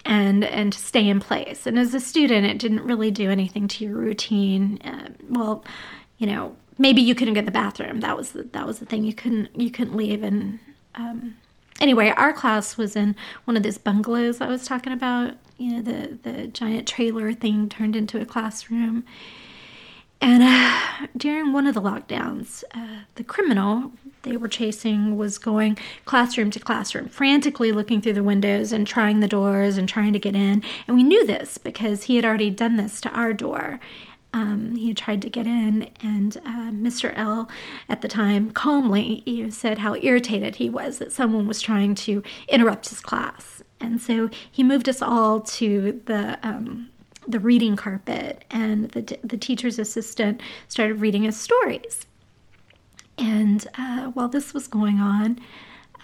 and 0.06 0.44
and 0.44 0.74
to 0.74 0.80
stay 0.80 1.08
in 1.08 1.20
place. 1.20 1.68
And 1.68 1.78
as 1.78 1.94
a 1.94 2.00
student, 2.00 2.46
it 2.48 2.58
didn't 2.58 2.84
really 2.84 3.12
do 3.12 3.30
anything 3.30 3.68
to 3.70 3.86
your 3.86 3.96
routine. 3.96 4.80
Uh, 4.84 5.10
well, 5.30 5.64
you 6.18 6.26
know, 6.28 6.56
maybe 6.80 7.02
you 7.02 7.14
couldn't 7.14 7.36
get 7.36 7.46
the 7.46 7.52
bathroom. 7.52 8.00
That 8.00 8.18
was 8.18 8.32
the, 8.32 8.44
that 8.54 8.66
was 8.66 8.80
the 8.80 8.86
thing. 8.86 9.04
You 9.04 9.14
couldn't 9.14 9.60
you 9.60 9.70
couldn't 9.70 9.96
leave. 9.96 10.24
And 10.24 10.60
um, 10.96 11.36
anyway, 11.80 12.14
our 12.16 12.34
class 12.34 12.78
was 12.78 12.96
in 12.96 13.16
one 13.46 13.58
of 13.58 13.64
those 13.64 13.78
bungalows 13.78 14.42
I 14.42 14.48
was 14.48 14.66
talking 14.66 14.94
about. 14.94 15.36
You 15.58 15.74
know, 15.74 15.82
the 15.82 16.18
the 16.24 16.48
giant 16.48 16.88
trailer 16.88 17.34
thing 17.34 17.70
turned 17.70 17.96
into 17.96 18.20
a 18.20 18.26
classroom. 18.26 19.06
And 20.20 20.42
uh, 20.42 21.08
during 21.18 21.52
one 21.52 21.68
of 21.68 21.74
the 21.74 21.82
lockdowns, 21.82 22.64
uh, 22.74 23.02
the 23.16 23.24
criminal 23.26 23.92
they 24.24 24.38
were 24.38 24.48
chasing 24.48 25.18
was 25.18 25.38
going 25.38 25.78
classroom 26.06 26.50
to 26.52 26.60
classroom, 26.60 27.08
frantically 27.10 27.72
looking 27.72 28.02
through 28.02 28.14
the 28.14 28.24
windows 28.24 28.72
and 28.72 28.88
trying 28.88 29.20
the 29.20 29.28
doors 29.28 29.78
and 29.78 29.88
trying 29.88 30.14
to 30.14 30.20
get 30.20 30.36
in. 30.36 30.64
And 30.88 30.96
we 30.96 31.04
knew 31.04 31.26
this 31.26 31.58
because 31.58 32.04
he 32.04 32.16
had 32.16 32.26
already 32.26 32.50
done 32.50 32.78
this 32.78 33.00
to 33.02 33.10
our 33.10 33.34
door. 33.34 33.80
Um, 34.34 34.76
he 34.76 34.88
had 34.88 34.98
tried 34.98 35.22
to 35.22 35.30
get 35.30 35.46
in, 35.46 35.90
and 36.02 36.38
uh, 36.38 36.72
Mr. 36.72 37.14
L 37.16 37.50
at 37.88 38.02
the 38.02 38.08
time 38.08 38.50
calmly 38.52 39.22
you 39.26 39.44
know, 39.44 39.50
said 39.52 39.78
how 39.78 39.96
irritated 39.96 40.56
he 40.56 40.70
was 40.70 40.98
that 40.98 41.12
someone 41.12 41.48
was 41.48 41.62
trying 41.62 41.94
to 41.96 42.24
interrupt 42.48 42.90
his 42.90 43.00
class. 43.00 43.62
And 43.80 44.02
so 44.02 44.30
he 44.52 44.64
moved 44.64 44.90
us 44.90 45.02
all 45.02 45.42
to 45.42 46.02
the 46.06 46.40
um, 46.42 46.90
the 47.28 47.40
reading 47.40 47.76
carpet, 47.76 48.44
and 48.50 48.90
the, 48.92 49.18
the 49.24 49.38
teacher's 49.38 49.80
assistant 49.80 50.42
started 50.68 51.00
reading 51.00 51.26
us 51.26 51.38
stories. 51.38 52.06
And 53.18 53.66
uh, 53.78 54.08
while 54.08 54.28
this 54.28 54.54
was 54.54 54.68
going 54.68 55.00
on, 55.00 55.40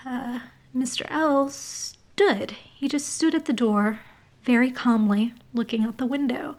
uh, 0.06 0.40
Mr. 0.76 1.06
L 1.10 1.50
stood. 1.50 2.52
He 2.52 2.88
just 2.88 3.08
stood 3.08 3.36
at 3.36 3.46
the 3.46 3.54
door, 3.54 4.00
very 4.44 4.72
calmly, 4.72 5.34
looking 5.54 5.84
out 5.84 5.98
the 5.98 6.06
window. 6.06 6.56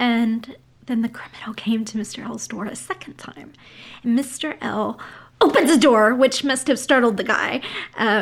And 0.00 0.56
then 0.86 1.02
the 1.02 1.08
criminal 1.08 1.54
came 1.56 1.84
to 1.84 1.98
Mr. 1.98 2.24
L's 2.24 2.48
door 2.48 2.64
a 2.64 2.74
second 2.74 3.14
time. 3.18 3.52
And 4.02 4.18
Mr. 4.18 4.56
L 4.60 4.98
opens 5.42 5.70
the 5.70 5.78
door, 5.78 6.14
which 6.14 6.44
must 6.44 6.66
have 6.66 6.78
startled 6.78 7.16
the 7.16 7.24
guy 7.24 7.62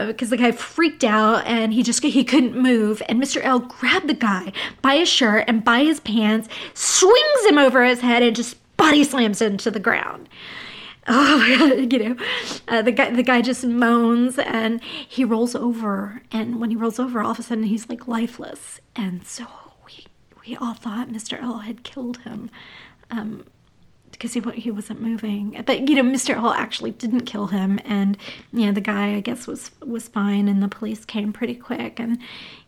because 0.07 0.29
uh, 0.29 0.31
the 0.31 0.37
guy 0.37 0.53
freaked 0.53 1.03
out 1.03 1.45
and 1.47 1.73
he 1.73 1.83
just 1.83 2.03
he 2.03 2.25
couldn't 2.25 2.57
move. 2.57 3.03
And 3.09 3.21
Mr. 3.21 3.43
L 3.43 3.61
grabbed 3.61 4.09
the 4.09 4.15
guy 4.15 4.53
by 4.83 4.97
his 4.99 5.09
shirt 5.09 5.45
and 5.49 5.65
by 5.65 5.85
his 5.85 6.01
pants, 6.01 6.49
swings 6.75 7.45
him 7.47 7.59
over 7.59 7.85
his 7.85 8.01
head, 8.01 8.23
and 8.23 8.37
just 8.37 8.57
body 8.77 9.03
slams 9.03 9.41
him 9.41 9.57
to 9.59 9.71
the 9.71 9.81
ground. 9.81 10.29
Oh 11.11 11.43
you 11.43 11.99
know, 11.99 12.17
uh, 12.69 12.83
the 12.83 12.93
guy 12.93 13.11
the 13.11 13.23
guy 13.23 13.41
just 13.41 13.65
moans 13.65 14.39
and 14.39 14.83
he 14.83 15.25
rolls 15.25 15.55
over, 15.55 16.21
and 16.31 16.61
when 16.61 16.69
he 16.69 16.77
rolls 16.77 16.99
over, 16.99 17.23
all 17.23 17.31
of 17.31 17.39
a 17.39 17.43
sudden 17.43 17.65
he's 17.65 17.89
like 17.89 18.07
lifeless, 18.07 18.79
and 18.95 19.27
so 19.27 19.47
we 20.49 20.57
all 20.57 20.75
thought 20.75 21.09
Mr. 21.09 21.41
L 21.43 21.59
had 21.59 21.83
killed 21.83 22.19
him. 22.19 22.51
Um, 23.11 23.45
because 24.11 24.33
he 24.33 24.41
he 24.55 24.71
wasn't 24.71 25.01
moving. 25.01 25.63
But 25.65 25.89
you 25.89 25.95
know, 25.95 26.03
Mr. 26.03 26.35
Hall 26.35 26.53
actually 26.53 26.91
didn't 26.91 27.21
kill 27.21 27.49
him, 27.49 27.79
and 27.85 28.17
you 28.53 28.67
know 28.67 28.73
the 28.73 28.81
guy 28.81 29.15
I 29.15 29.21
guess 29.21 29.47
was 29.47 29.71
was 29.85 30.09
fine, 30.09 30.49
and 30.49 30.63
the 30.63 30.69
police 30.69 31.05
came 31.05 31.33
pretty 31.33 31.55
quick, 31.55 32.01
and 32.01 32.19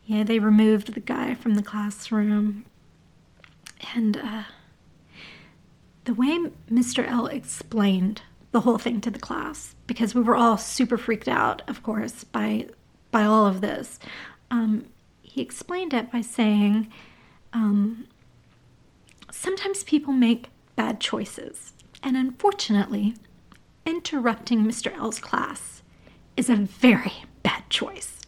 yeah, 0.05 0.23
they 0.23 0.39
removed 0.39 0.95
the 0.95 1.01
guy 1.01 1.35
from 1.35 1.55
the 1.55 1.63
classroom, 1.63 2.67
and 3.95 4.17
uh, 4.19 4.43
the 6.05 6.15
way 6.15 6.39
Mr. 6.71 7.09
L 7.09 7.27
explained 7.27 8.23
the 8.53 8.61
whole 8.61 8.79
thing 8.79 9.01
to 9.01 9.11
the 9.11 9.19
class, 9.19 9.75
because 9.87 10.15
we 10.15 10.23
were 10.23 10.37
all 10.37 10.59
super 10.59 10.99
freaked 10.99 11.29
out, 11.29 11.63
of 11.67 11.83
course, 11.83 12.23
by 12.23 12.67
by 13.11 13.25
all 13.25 13.47
of 13.47 13.61
this. 13.61 13.99
Um, 14.51 14.87
he 15.23 15.41
explained 15.41 15.95
it 15.95 16.13
by 16.13 16.21
saying, 16.21 16.93
um, 17.53 18.07
sometimes 19.31 19.85
people 19.85 20.13
make 20.13 20.49
bad 20.77 21.01
choices. 21.01 21.73
And 22.03 22.17
unfortunately, 22.17 23.15
interrupting 23.85 24.65
Mr. 24.65 24.97
L's 24.97 25.19
class 25.19 25.83
is 26.37 26.49
a 26.49 26.57
very 26.57 27.13
bad 27.43 27.69
choice. 27.69 28.21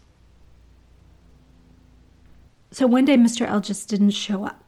So 2.71 2.87
one 2.87 3.05
day, 3.05 3.17
Mr. 3.17 3.47
L 3.47 3.61
just 3.61 3.89
didn't 3.89 4.11
show 4.11 4.45
up. 4.45 4.65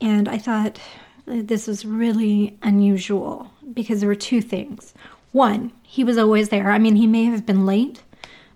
And 0.00 0.28
I 0.28 0.38
thought 0.38 0.80
this 1.26 1.66
was 1.66 1.84
really 1.84 2.56
unusual 2.62 3.50
because 3.72 4.00
there 4.00 4.08
were 4.08 4.14
two 4.14 4.40
things. 4.40 4.94
One, 5.32 5.72
he 5.82 6.04
was 6.04 6.18
always 6.18 6.48
there. 6.48 6.70
I 6.70 6.78
mean, 6.78 6.96
he 6.96 7.06
may 7.06 7.24
have 7.24 7.44
been 7.44 7.66
late, 7.66 8.02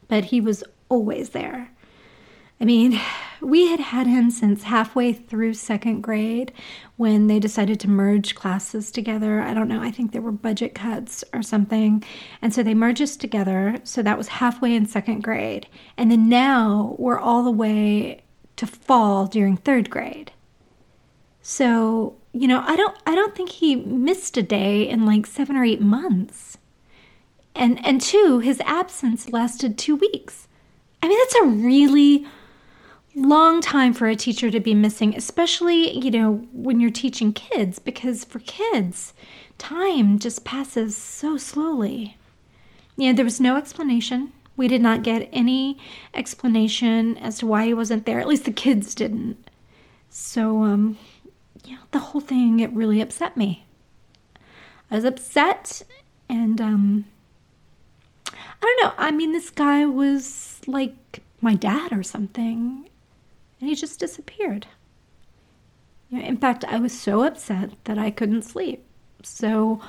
but 0.08 0.26
he 0.26 0.40
was 0.40 0.64
always 0.88 1.30
there. 1.30 1.70
I 2.60 2.64
mean, 2.64 3.00
we 3.42 3.66
had 3.66 3.80
had 3.80 4.06
him 4.06 4.30
since 4.30 4.62
halfway 4.62 5.12
through 5.12 5.54
second 5.54 6.00
grade 6.00 6.52
when 6.96 7.26
they 7.26 7.38
decided 7.38 7.80
to 7.80 7.90
merge 7.90 8.34
classes 8.34 8.90
together. 8.90 9.40
I 9.40 9.52
don't 9.52 9.68
know, 9.68 9.82
I 9.82 9.90
think 9.90 10.12
there 10.12 10.22
were 10.22 10.32
budget 10.32 10.74
cuts 10.74 11.24
or 11.32 11.42
something. 11.42 12.04
And 12.40 12.54
so 12.54 12.62
they 12.62 12.74
merged 12.74 13.02
us 13.02 13.16
together. 13.16 13.76
So 13.84 14.02
that 14.02 14.18
was 14.18 14.28
halfway 14.28 14.74
in 14.74 14.86
second 14.86 15.22
grade. 15.22 15.66
And 15.96 16.10
then 16.10 16.28
now 16.28 16.94
we're 16.98 17.18
all 17.18 17.42
the 17.42 17.50
way 17.50 18.22
to 18.56 18.66
fall 18.66 19.26
during 19.26 19.56
third 19.56 19.90
grade. 19.90 20.32
So, 21.42 22.16
you 22.32 22.46
know, 22.46 22.62
I 22.64 22.76
don't 22.76 22.96
I 23.06 23.14
don't 23.14 23.34
think 23.34 23.50
he 23.50 23.76
missed 23.76 24.36
a 24.36 24.42
day 24.42 24.88
in 24.88 25.04
like 25.04 25.26
7 25.26 25.56
or 25.56 25.64
8 25.64 25.80
months. 25.80 26.58
And 27.54 27.84
and 27.84 28.00
two, 28.00 28.38
his 28.38 28.60
absence 28.60 29.30
lasted 29.30 29.76
2 29.76 29.96
weeks. 29.96 30.46
I 31.02 31.08
mean, 31.08 31.18
that's 31.18 31.34
a 31.34 31.46
really 31.46 32.26
long 33.14 33.60
time 33.60 33.92
for 33.92 34.08
a 34.08 34.16
teacher 34.16 34.50
to 34.50 34.60
be 34.60 34.74
missing, 34.74 35.14
especially, 35.14 35.98
you 35.98 36.10
know, 36.10 36.46
when 36.52 36.80
you're 36.80 36.90
teaching 36.90 37.32
kids, 37.32 37.78
because 37.78 38.24
for 38.24 38.38
kids, 38.40 39.12
time 39.58 40.18
just 40.18 40.44
passes 40.44 40.96
so 40.96 41.36
slowly. 41.36 42.16
You 42.96 43.08
know, 43.08 43.16
there 43.16 43.24
was 43.24 43.40
no 43.40 43.56
explanation. 43.56 44.32
We 44.56 44.68
did 44.68 44.82
not 44.82 45.02
get 45.02 45.28
any 45.32 45.78
explanation 46.14 47.16
as 47.18 47.38
to 47.38 47.46
why 47.46 47.66
he 47.66 47.74
wasn't 47.74 48.06
there. 48.06 48.20
At 48.20 48.28
least 48.28 48.44
the 48.44 48.52
kids 48.52 48.94
didn't. 48.94 49.50
So, 50.10 50.62
um, 50.62 50.98
yeah, 51.64 51.78
the 51.90 51.98
whole 51.98 52.20
thing, 52.20 52.60
it 52.60 52.72
really 52.72 53.00
upset 53.00 53.36
me. 53.36 53.64
I 54.90 54.96
was 54.96 55.04
upset 55.04 55.82
and, 56.28 56.60
um, 56.60 57.06
I 58.26 58.60
don't 58.60 58.82
know. 58.82 58.94
I 58.98 59.10
mean, 59.10 59.32
this 59.32 59.50
guy 59.50 59.86
was 59.86 60.60
like 60.66 61.22
my 61.40 61.54
dad 61.54 61.92
or 61.92 62.02
something 62.02 62.88
and 63.62 63.68
he 63.68 63.76
just 63.76 64.00
disappeared. 64.00 64.66
You 66.10 66.18
know, 66.18 66.24
in 66.24 66.36
fact, 66.36 66.64
I 66.64 66.80
was 66.80 66.98
so 66.98 67.22
upset 67.22 67.70
that 67.84 67.96
I 67.96 68.10
couldn't 68.10 68.42
sleep. 68.42 68.84
So, 69.22 69.80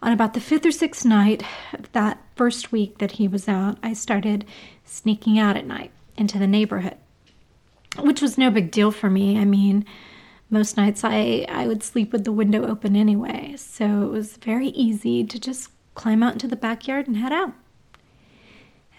on 0.00 0.12
about 0.12 0.34
the 0.34 0.40
fifth 0.40 0.64
or 0.64 0.70
sixth 0.70 1.04
night 1.04 1.42
of 1.72 1.90
that 1.90 2.22
first 2.36 2.70
week 2.70 2.98
that 2.98 3.12
he 3.12 3.26
was 3.26 3.48
out, 3.48 3.76
I 3.82 3.92
started 3.92 4.44
sneaking 4.84 5.36
out 5.36 5.56
at 5.56 5.66
night 5.66 5.90
into 6.16 6.38
the 6.38 6.46
neighborhood, 6.46 6.96
which 7.98 8.22
was 8.22 8.38
no 8.38 8.52
big 8.52 8.70
deal 8.70 8.92
for 8.92 9.10
me. 9.10 9.36
I 9.36 9.44
mean, 9.44 9.84
most 10.48 10.76
nights 10.76 11.02
I, 11.02 11.44
I 11.48 11.66
would 11.66 11.82
sleep 11.82 12.12
with 12.12 12.22
the 12.22 12.30
window 12.30 12.68
open 12.68 12.94
anyway, 12.94 13.56
so 13.56 14.02
it 14.02 14.10
was 14.10 14.36
very 14.36 14.68
easy 14.68 15.24
to 15.24 15.40
just 15.40 15.70
climb 15.96 16.22
out 16.22 16.34
into 16.34 16.46
the 16.46 16.54
backyard 16.54 17.08
and 17.08 17.16
head 17.16 17.32
out. 17.32 17.52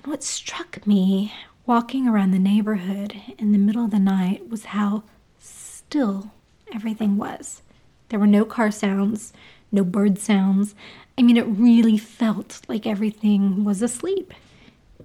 And 0.04 0.08
what 0.12 0.24
struck 0.24 0.86
me 0.86 1.32
walking 1.70 2.08
around 2.08 2.32
the 2.32 2.40
neighborhood 2.40 3.16
in 3.38 3.52
the 3.52 3.58
middle 3.60 3.86
of 3.86 3.92
the 3.92 4.00
night 4.00 4.50
was 4.50 4.66
how 4.66 5.04
still 5.38 6.32
everything 6.74 7.16
was. 7.16 7.62
There 8.08 8.18
were 8.18 8.26
no 8.26 8.44
car 8.44 8.72
sounds, 8.72 9.34
no 9.72 9.84
bird 9.84 10.18
sounds. 10.18 10.74
I 11.16 11.22
mean, 11.22 11.38
it 11.38 11.46
really 11.46 11.96
felt 11.96 12.62
like 12.68 12.88
everything 12.88 13.64
was 13.64 13.84
asleep. 13.84 14.34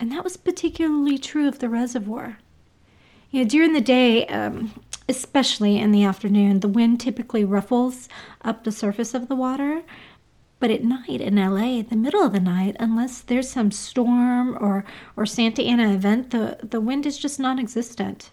And 0.01 0.11
that 0.11 0.25
was 0.25 0.39
particularly 0.39 1.19
true 1.19 1.47
of 1.47 1.59
the 1.59 1.69
reservoir. 1.69 2.39
You 3.31 3.43
know, 3.43 3.49
during 3.51 3.75
the 3.75 3.83
day, 3.83 4.27
um, 4.29 4.73
especially 5.07 5.79
in 5.79 5.93
the 5.93 6.05
afternoon, 6.05 6.61
the 6.61 6.69
wind 6.69 6.99
typically 6.99 7.45
ruffles 7.45 8.09
up 8.41 8.65
the 8.65 8.73
surface 8.73 9.13
of 9.13 9.29
the 9.29 9.37
water, 9.37 9.83
but 10.65 10.71
at 10.71 10.83
night 10.83 11.21
in 11.21 11.37
LA, 11.37 11.83
the 11.83 11.95
middle 11.95 12.23
of 12.23 12.33
the 12.33 12.41
night, 12.41 12.75
unless 12.81 13.21
there's 13.21 13.51
some 13.51 13.71
storm 13.71 14.57
or, 14.59 14.83
or 15.15 15.27
Santa 15.27 15.61
Ana 15.61 15.93
event, 15.93 16.31
the, 16.31 16.57
the 16.63 16.81
wind 16.81 17.05
is 17.05 17.19
just 17.19 17.39
non 17.39 17.59
existent. 17.59 18.31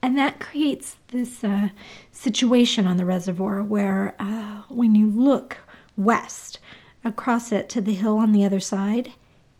And 0.00 0.16
that 0.16 0.38
creates 0.38 0.98
this 1.08 1.42
uh, 1.42 1.70
situation 2.12 2.86
on 2.86 2.96
the 2.96 3.04
reservoir 3.04 3.60
where 3.60 4.14
uh, 4.20 4.62
when 4.68 4.94
you 4.94 5.08
look 5.08 5.56
west 5.96 6.60
across 7.04 7.50
it 7.50 7.68
to 7.70 7.80
the 7.80 7.94
hill 7.94 8.18
on 8.18 8.30
the 8.30 8.44
other 8.44 8.60
side, 8.60 9.12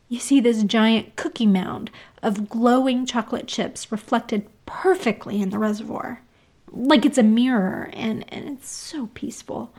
you 0.08 0.20
see 0.20 0.38
this 0.38 0.62
giant 0.62 1.16
cookie 1.16 1.46
mound 1.46 1.90
of 2.22 2.48
glowing 2.48 3.04
chocolate 3.06 3.48
chips 3.48 3.90
reflected 3.90 4.46
perfectly 4.66 5.42
in 5.42 5.50
the 5.50 5.58
reservoir. 5.58 6.22
like 6.70 7.04
it's 7.04 7.18
a 7.18 7.24
mirror, 7.24 7.90
and, 7.92 8.24
and 8.32 8.48
it's 8.50 8.68
so 8.70 9.08
peaceful. 9.14 9.74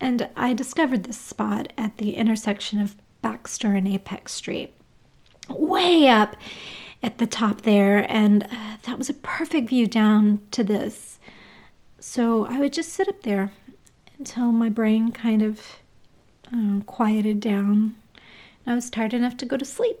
And 0.00 0.28
I 0.36 0.54
discovered 0.54 1.04
this 1.04 1.18
spot 1.18 1.72
at 1.76 1.98
the 1.98 2.14
intersection 2.16 2.80
of 2.80 2.96
Baxter 3.22 3.74
and 3.74 3.86
Apex 3.86 4.32
Street, 4.32 4.72
way 5.48 6.08
up 6.08 6.36
at 7.02 7.18
the 7.18 7.26
top 7.26 7.62
there, 7.62 8.10
and 8.10 8.44
uh, 8.44 8.76
that 8.82 8.98
was 8.98 9.10
a 9.10 9.14
perfect 9.14 9.68
view 9.68 9.86
down 9.86 10.40
to 10.52 10.64
this. 10.64 11.18
So 11.98 12.46
I 12.46 12.58
would 12.58 12.72
just 12.72 12.92
sit 12.92 13.08
up 13.08 13.22
there 13.22 13.52
until 14.18 14.52
my 14.52 14.68
brain 14.68 15.12
kind 15.12 15.42
of 15.42 15.60
uh, 16.54 16.80
quieted 16.86 17.40
down. 17.40 17.96
I 18.66 18.74
was 18.74 18.90
tired 18.90 19.14
enough 19.14 19.36
to 19.38 19.46
go 19.46 19.56
to 19.56 19.64
sleep. 19.64 19.98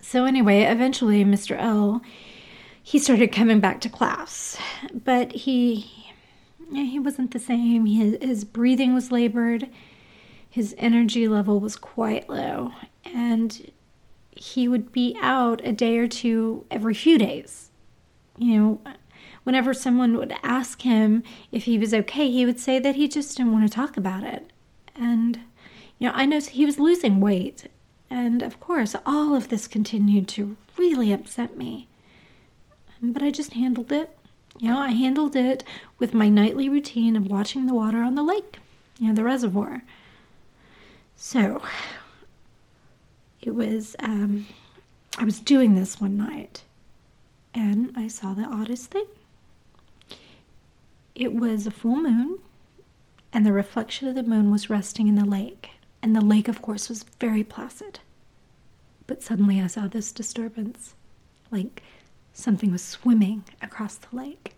So 0.00 0.24
anyway, 0.24 0.62
eventually 0.62 1.24
Mr. 1.24 1.56
L 1.58 2.02
he 2.82 2.98
started 2.98 3.30
coming 3.30 3.60
back 3.60 3.80
to 3.82 3.88
class, 3.88 4.56
but 4.92 5.32
he 5.32 5.99
he 6.72 6.98
wasn't 6.98 7.32
the 7.32 7.38
same. 7.38 7.86
His, 7.86 8.16
his 8.20 8.44
breathing 8.44 8.94
was 8.94 9.10
labored. 9.10 9.68
His 10.48 10.74
energy 10.78 11.28
level 11.28 11.60
was 11.60 11.76
quite 11.76 12.28
low, 12.28 12.72
and 13.04 13.70
he 14.30 14.66
would 14.66 14.90
be 14.90 15.16
out 15.20 15.60
a 15.64 15.72
day 15.72 15.98
or 15.98 16.08
two 16.08 16.64
every 16.70 16.94
few 16.94 17.18
days. 17.18 17.70
You 18.36 18.58
know, 18.58 18.80
whenever 19.44 19.74
someone 19.74 20.16
would 20.16 20.34
ask 20.42 20.82
him 20.82 21.22
if 21.52 21.64
he 21.64 21.78
was 21.78 21.92
okay, 21.92 22.30
he 22.30 22.46
would 22.46 22.58
say 22.58 22.78
that 22.78 22.96
he 22.96 23.06
just 23.06 23.36
didn't 23.36 23.52
want 23.52 23.68
to 23.68 23.74
talk 23.74 23.96
about 23.96 24.24
it. 24.24 24.50
And, 24.94 25.40
you 25.98 26.08
know, 26.08 26.14
I 26.14 26.26
know 26.26 26.40
he 26.40 26.64
was 26.66 26.78
losing 26.78 27.20
weight. 27.20 27.68
And 28.08 28.42
of 28.42 28.58
course, 28.60 28.96
all 29.06 29.34
of 29.34 29.48
this 29.48 29.68
continued 29.68 30.26
to 30.28 30.56
really 30.76 31.12
upset 31.12 31.56
me. 31.56 31.86
But 33.02 33.22
I 33.22 33.30
just 33.30 33.52
handled 33.52 33.92
it. 33.92 34.16
You 34.60 34.68
know, 34.68 34.78
I 34.78 34.90
handled 34.90 35.36
it 35.36 35.64
with 35.98 36.12
my 36.12 36.28
nightly 36.28 36.68
routine 36.68 37.16
of 37.16 37.26
watching 37.26 37.64
the 37.64 37.72
water 37.72 38.02
on 38.02 38.14
the 38.14 38.22
lake, 38.22 38.58
you 38.98 39.08
know, 39.08 39.14
the 39.14 39.24
reservoir. 39.24 39.82
So, 41.16 41.62
it 43.40 43.54
was, 43.54 43.96
um, 44.00 44.46
I 45.16 45.24
was 45.24 45.40
doing 45.40 45.76
this 45.76 45.98
one 45.98 46.18
night 46.18 46.62
and 47.54 47.94
I 47.96 48.06
saw 48.08 48.34
the 48.34 48.44
oddest 48.44 48.90
thing. 48.90 49.06
It 51.14 51.32
was 51.34 51.66
a 51.66 51.70
full 51.70 51.96
moon, 51.96 52.38
and 53.32 53.46
the 53.46 53.52
reflection 53.54 54.08
of 54.08 54.14
the 54.14 54.22
moon 54.22 54.50
was 54.50 54.68
resting 54.68 55.08
in 55.08 55.14
the 55.14 55.24
lake. 55.24 55.70
And 56.02 56.14
the 56.14 56.20
lake, 56.20 56.48
of 56.48 56.60
course, 56.60 56.90
was 56.90 57.04
very 57.18 57.44
placid. 57.44 58.00
But 59.06 59.22
suddenly 59.22 59.60
I 59.60 59.68
saw 59.68 59.88
this 59.88 60.12
disturbance 60.12 60.94
like 61.50 61.82
something 62.40 62.72
was 62.72 62.82
swimming 62.82 63.44
across 63.62 63.96
the 63.96 64.16
lake. 64.16 64.54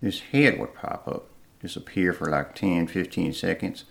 This 0.00 0.20
head 0.20 0.58
would 0.58 0.74
pop 0.74 1.06
up, 1.06 1.26
disappear 1.60 2.12
for 2.12 2.30
like 2.30 2.54
10, 2.54 2.86
15 2.86 3.32
seconds, 3.32 3.84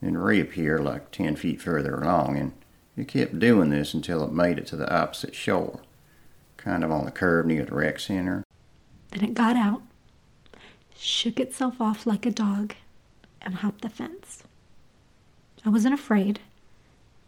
then 0.00 0.16
reappear 0.16 0.78
like 0.78 1.10
10 1.10 1.36
feet 1.36 1.60
further 1.60 1.94
along. 1.96 2.38
And 2.38 2.52
it 2.96 3.08
kept 3.08 3.38
doing 3.38 3.70
this 3.70 3.94
until 3.94 4.24
it 4.24 4.32
made 4.32 4.58
it 4.58 4.66
to 4.68 4.76
the 4.76 4.92
opposite 4.92 5.34
shore, 5.34 5.80
kind 6.56 6.82
of 6.82 6.90
on 6.90 7.04
the 7.04 7.10
curve 7.10 7.46
near 7.46 7.64
the 7.64 7.74
rec 7.74 8.00
center. 8.00 8.44
Then 9.10 9.24
it 9.24 9.34
got 9.34 9.56
out 9.56 9.82
shook 11.02 11.40
itself 11.40 11.80
off 11.80 12.06
like 12.06 12.24
a 12.24 12.30
dog, 12.30 12.74
and 13.40 13.56
hopped 13.56 13.82
the 13.82 13.88
fence. 13.88 14.44
I 15.64 15.68
wasn't 15.68 15.94
afraid, 15.94 16.40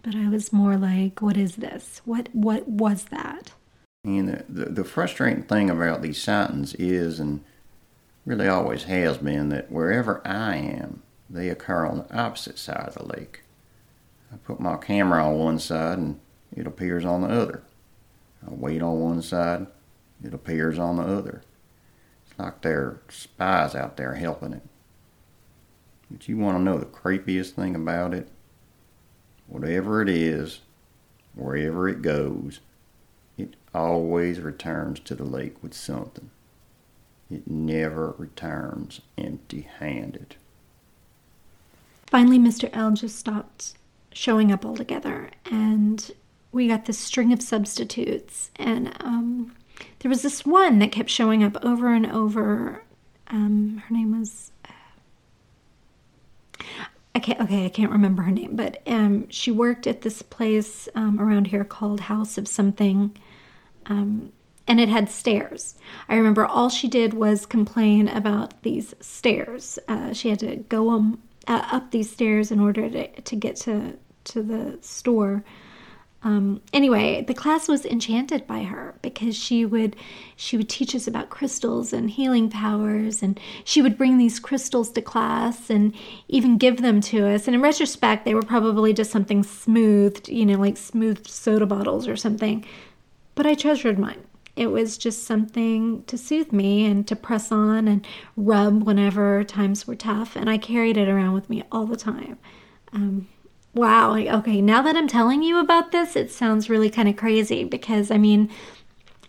but 0.02 0.14
I 0.14 0.28
was 0.28 0.52
more 0.52 0.76
like, 0.76 1.20
what 1.20 1.36
is 1.36 1.56
this? 1.56 2.00
What 2.04 2.28
what 2.32 2.68
was 2.68 3.04
that? 3.06 3.52
And 4.04 4.28
the, 4.28 4.44
the, 4.48 4.64
the 4.66 4.84
frustrating 4.84 5.44
thing 5.44 5.70
about 5.70 6.02
these 6.02 6.22
sightings 6.22 6.74
is, 6.74 7.18
and 7.18 7.42
really 8.26 8.46
always 8.46 8.84
has 8.84 9.18
been, 9.18 9.48
that 9.48 9.72
wherever 9.72 10.20
I 10.26 10.56
am, 10.56 11.02
they 11.28 11.48
occur 11.48 11.86
on 11.86 11.98
the 11.98 12.16
opposite 12.16 12.58
side 12.58 12.88
of 12.88 12.94
the 12.94 13.18
lake. 13.18 13.42
I 14.32 14.36
put 14.36 14.60
my 14.60 14.76
camera 14.76 15.24
on 15.26 15.38
one 15.38 15.58
side 15.58 15.98
and 15.98 16.20
it 16.54 16.66
appears 16.66 17.04
on 17.04 17.22
the 17.22 17.28
other. 17.28 17.62
I 18.46 18.52
wait 18.52 18.82
on 18.82 19.00
one 19.00 19.22
side, 19.22 19.66
it 20.22 20.34
appears 20.34 20.78
on 20.78 20.96
the 20.96 21.02
other 21.02 21.42
It's 22.26 22.38
like 22.38 22.60
there 22.60 22.80
are 22.80 23.00
spies 23.08 23.74
out 23.74 23.96
there 23.96 24.14
helping 24.14 24.52
it. 24.52 24.62
But 26.10 26.28
you 26.28 26.36
want 26.36 26.58
to 26.58 26.62
know 26.62 26.78
the 26.78 26.84
creepiest 26.84 27.52
thing 27.52 27.74
about 27.74 28.12
it? 28.12 28.28
Whatever 29.46 30.02
it 30.02 30.08
is, 30.08 30.60
wherever 31.34 31.88
it 31.88 32.02
goes, 32.02 32.60
always 33.74 34.40
returns 34.40 35.00
to 35.00 35.14
the 35.14 35.24
lake 35.24 35.62
with 35.62 35.74
something. 35.74 36.30
It 37.30 37.48
never 37.48 38.14
returns 38.18 39.00
empty 39.18 39.62
handed. 39.78 40.36
Finally, 42.06 42.38
Mr. 42.38 42.70
L 42.72 42.92
just 42.92 43.16
stopped 43.18 43.74
showing 44.12 44.52
up 44.52 44.64
altogether, 44.64 45.30
and 45.50 46.12
we 46.52 46.68
got 46.68 46.84
this 46.84 46.98
string 46.98 47.32
of 47.32 47.42
substitutes. 47.42 48.50
And 48.56 48.94
um, 49.00 49.54
there 49.98 50.08
was 50.08 50.22
this 50.22 50.46
one 50.46 50.78
that 50.78 50.92
kept 50.92 51.10
showing 51.10 51.42
up 51.42 51.62
over 51.64 51.92
and 51.92 52.06
over. 52.06 52.84
Um, 53.28 53.82
her 53.88 53.94
name 53.94 54.18
was. 54.18 54.52
I 57.14 57.18
can't. 57.18 57.40
Okay, 57.40 57.64
I 57.64 57.68
can't 57.68 57.90
remember 57.90 58.22
her 58.22 58.30
name, 58.30 58.54
but 58.54 58.82
um, 58.86 59.28
she 59.30 59.50
worked 59.50 59.86
at 59.86 60.02
this 60.02 60.22
place 60.22 60.88
um, 60.94 61.20
around 61.20 61.48
here 61.48 61.64
called 61.64 62.00
House 62.00 62.38
of 62.38 62.46
Something, 62.46 63.16
um, 63.86 64.32
and 64.66 64.80
it 64.80 64.88
had 64.88 65.10
stairs. 65.10 65.74
I 66.08 66.16
remember 66.16 66.46
all 66.46 66.70
she 66.70 66.88
did 66.88 67.14
was 67.14 67.44
complain 67.44 68.08
about 68.08 68.62
these 68.62 68.94
stairs. 69.00 69.78
Uh, 69.88 70.12
she 70.12 70.30
had 70.30 70.38
to 70.40 70.56
go 70.56 70.90
um, 70.90 71.22
uh, 71.46 71.68
up 71.70 71.90
these 71.90 72.10
stairs 72.10 72.50
in 72.50 72.60
order 72.60 72.88
to 72.88 73.20
to 73.20 73.36
get 73.36 73.56
to 73.56 73.98
to 74.24 74.42
the 74.42 74.78
store 74.80 75.44
um, 76.24 76.62
anyway, 76.72 77.22
the 77.22 77.34
class 77.34 77.68
was 77.68 77.84
enchanted 77.84 78.46
by 78.46 78.62
her 78.62 78.94
because 79.02 79.36
she 79.36 79.66
would 79.66 79.94
she 80.36 80.56
would 80.56 80.70
teach 80.70 80.94
us 80.94 81.06
about 81.06 81.28
crystals 81.28 81.92
and 81.92 82.10
healing 82.10 82.48
powers, 82.48 83.22
and 83.22 83.38
she 83.62 83.82
would 83.82 83.98
bring 83.98 84.16
these 84.16 84.40
crystals 84.40 84.90
to 84.92 85.02
class 85.02 85.68
and 85.68 85.94
even 86.28 86.56
give 86.56 86.80
them 86.80 87.02
to 87.02 87.28
us. 87.28 87.46
And 87.46 87.54
in 87.54 87.60
retrospect, 87.60 88.24
they 88.24 88.34
were 88.34 88.42
probably 88.42 88.94
just 88.94 89.10
something 89.10 89.42
smoothed, 89.42 90.30
you 90.30 90.46
know, 90.46 90.58
like 90.58 90.78
smoothed 90.78 91.28
soda 91.28 91.66
bottles 91.66 92.08
or 92.08 92.16
something. 92.16 92.64
But 93.34 93.46
I 93.46 93.54
treasured 93.54 93.98
mine. 93.98 94.24
It 94.56 94.68
was 94.68 94.96
just 94.96 95.24
something 95.24 96.04
to 96.04 96.16
soothe 96.16 96.52
me 96.52 96.86
and 96.86 97.06
to 97.08 97.16
press 97.16 97.50
on 97.50 97.88
and 97.88 98.06
rub 98.36 98.84
whenever 98.84 99.42
times 99.42 99.86
were 99.86 99.96
tough, 99.96 100.36
and 100.36 100.48
I 100.48 100.58
carried 100.58 100.96
it 100.96 101.08
around 101.08 101.34
with 101.34 101.50
me 101.50 101.64
all 101.72 101.86
the 101.86 101.96
time. 101.96 102.38
Um, 102.92 103.26
Wow. 103.74 104.14
Okay. 104.16 104.60
Now 104.60 104.82
that 104.82 104.96
I'm 104.96 105.08
telling 105.08 105.42
you 105.42 105.58
about 105.58 105.90
this, 105.90 106.14
it 106.14 106.30
sounds 106.30 106.70
really 106.70 106.88
kind 106.90 107.08
of 107.08 107.16
crazy 107.16 107.64
because 107.64 108.10
I 108.10 108.18
mean, 108.18 108.48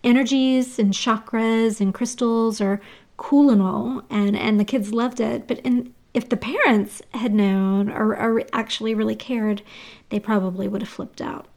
energies 0.04 0.78
and 0.78 0.92
chakras 0.92 1.80
and 1.80 1.92
crystals 1.92 2.60
are 2.60 2.80
cool 3.16 3.50
and 3.50 3.60
all, 3.60 4.02
and 4.08 4.36
and 4.36 4.60
the 4.60 4.64
kids 4.64 4.92
loved 4.92 5.20
it. 5.20 5.48
But 5.48 5.58
in, 5.60 5.92
if 6.14 6.28
the 6.28 6.36
parents 6.36 7.02
had 7.12 7.34
known 7.34 7.90
or, 7.90 8.16
or 8.16 8.44
actually 8.52 8.94
really 8.94 9.16
cared, 9.16 9.62
they 10.10 10.20
probably 10.20 10.68
would 10.68 10.82
have 10.82 10.88
flipped 10.88 11.20
out. 11.20 11.48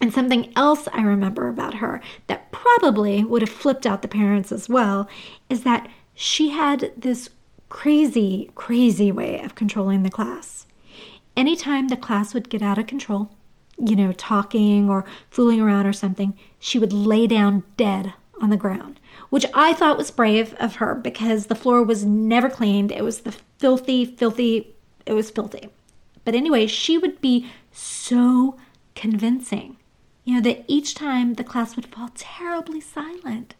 And 0.00 0.12
something 0.12 0.52
else 0.56 0.88
I 0.92 1.02
remember 1.02 1.48
about 1.48 1.74
her 1.74 2.00
that 2.26 2.52
probably 2.52 3.24
would 3.24 3.42
have 3.42 3.50
flipped 3.50 3.86
out 3.86 4.02
the 4.02 4.08
parents 4.08 4.52
as 4.52 4.68
well 4.68 5.08
is 5.48 5.62
that 5.62 5.88
she 6.14 6.50
had 6.50 6.92
this 6.96 7.30
crazy, 7.68 8.50
crazy 8.54 9.10
way 9.10 9.40
of 9.40 9.54
controlling 9.54 10.02
the 10.02 10.10
class 10.10 10.66
anytime 11.36 11.88
the 11.88 11.96
class 11.96 12.34
would 12.34 12.48
get 12.48 12.62
out 12.62 12.78
of 12.78 12.86
control, 12.86 13.30
you 13.78 13.96
know, 13.96 14.12
talking 14.12 14.88
or 14.88 15.04
fooling 15.30 15.60
around 15.60 15.86
or 15.86 15.92
something, 15.92 16.36
she 16.58 16.78
would 16.78 16.92
lay 16.92 17.26
down 17.26 17.64
dead 17.76 18.14
on 18.40 18.50
the 18.50 18.56
ground, 18.56 19.00
which 19.30 19.46
I 19.54 19.72
thought 19.72 19.98
was 19.98 20.10
brave 20.10 20.54
of 20.54 20.76
her 20.76 20.94
because 20.94 21.46
the 21.46 21.54
floor 21.54 21.82
was 21.82 22.04
never 22.04 22.48
cleaned. 22.48 22.92
It 22.92 23.04
was 23.04 23.20
the 23.20 23.32
filthy, 23.58 24.04
filthy, 24.04 24.74
it 25.06 25.12
was 25.12 25.30
filthy. 25.30 25.68
But 26.24 26.34
anyway, 26.34 26.66
she 26.66 26.98
would 26.98 27.20
be 27.20 27.50
so 27.72 28.56
convincing, 28.94 29.73
you 30.24 30.34
know, 30.34 30.40
that 30.40 30.64
each 30.66 30.94
time 30.94 31.34
the 31.34 31.44
class 31.44 31.76
would 31.76 31.86
fall 31.86 32.10
terribly 32.14 32.80
silent. 32.80 33.54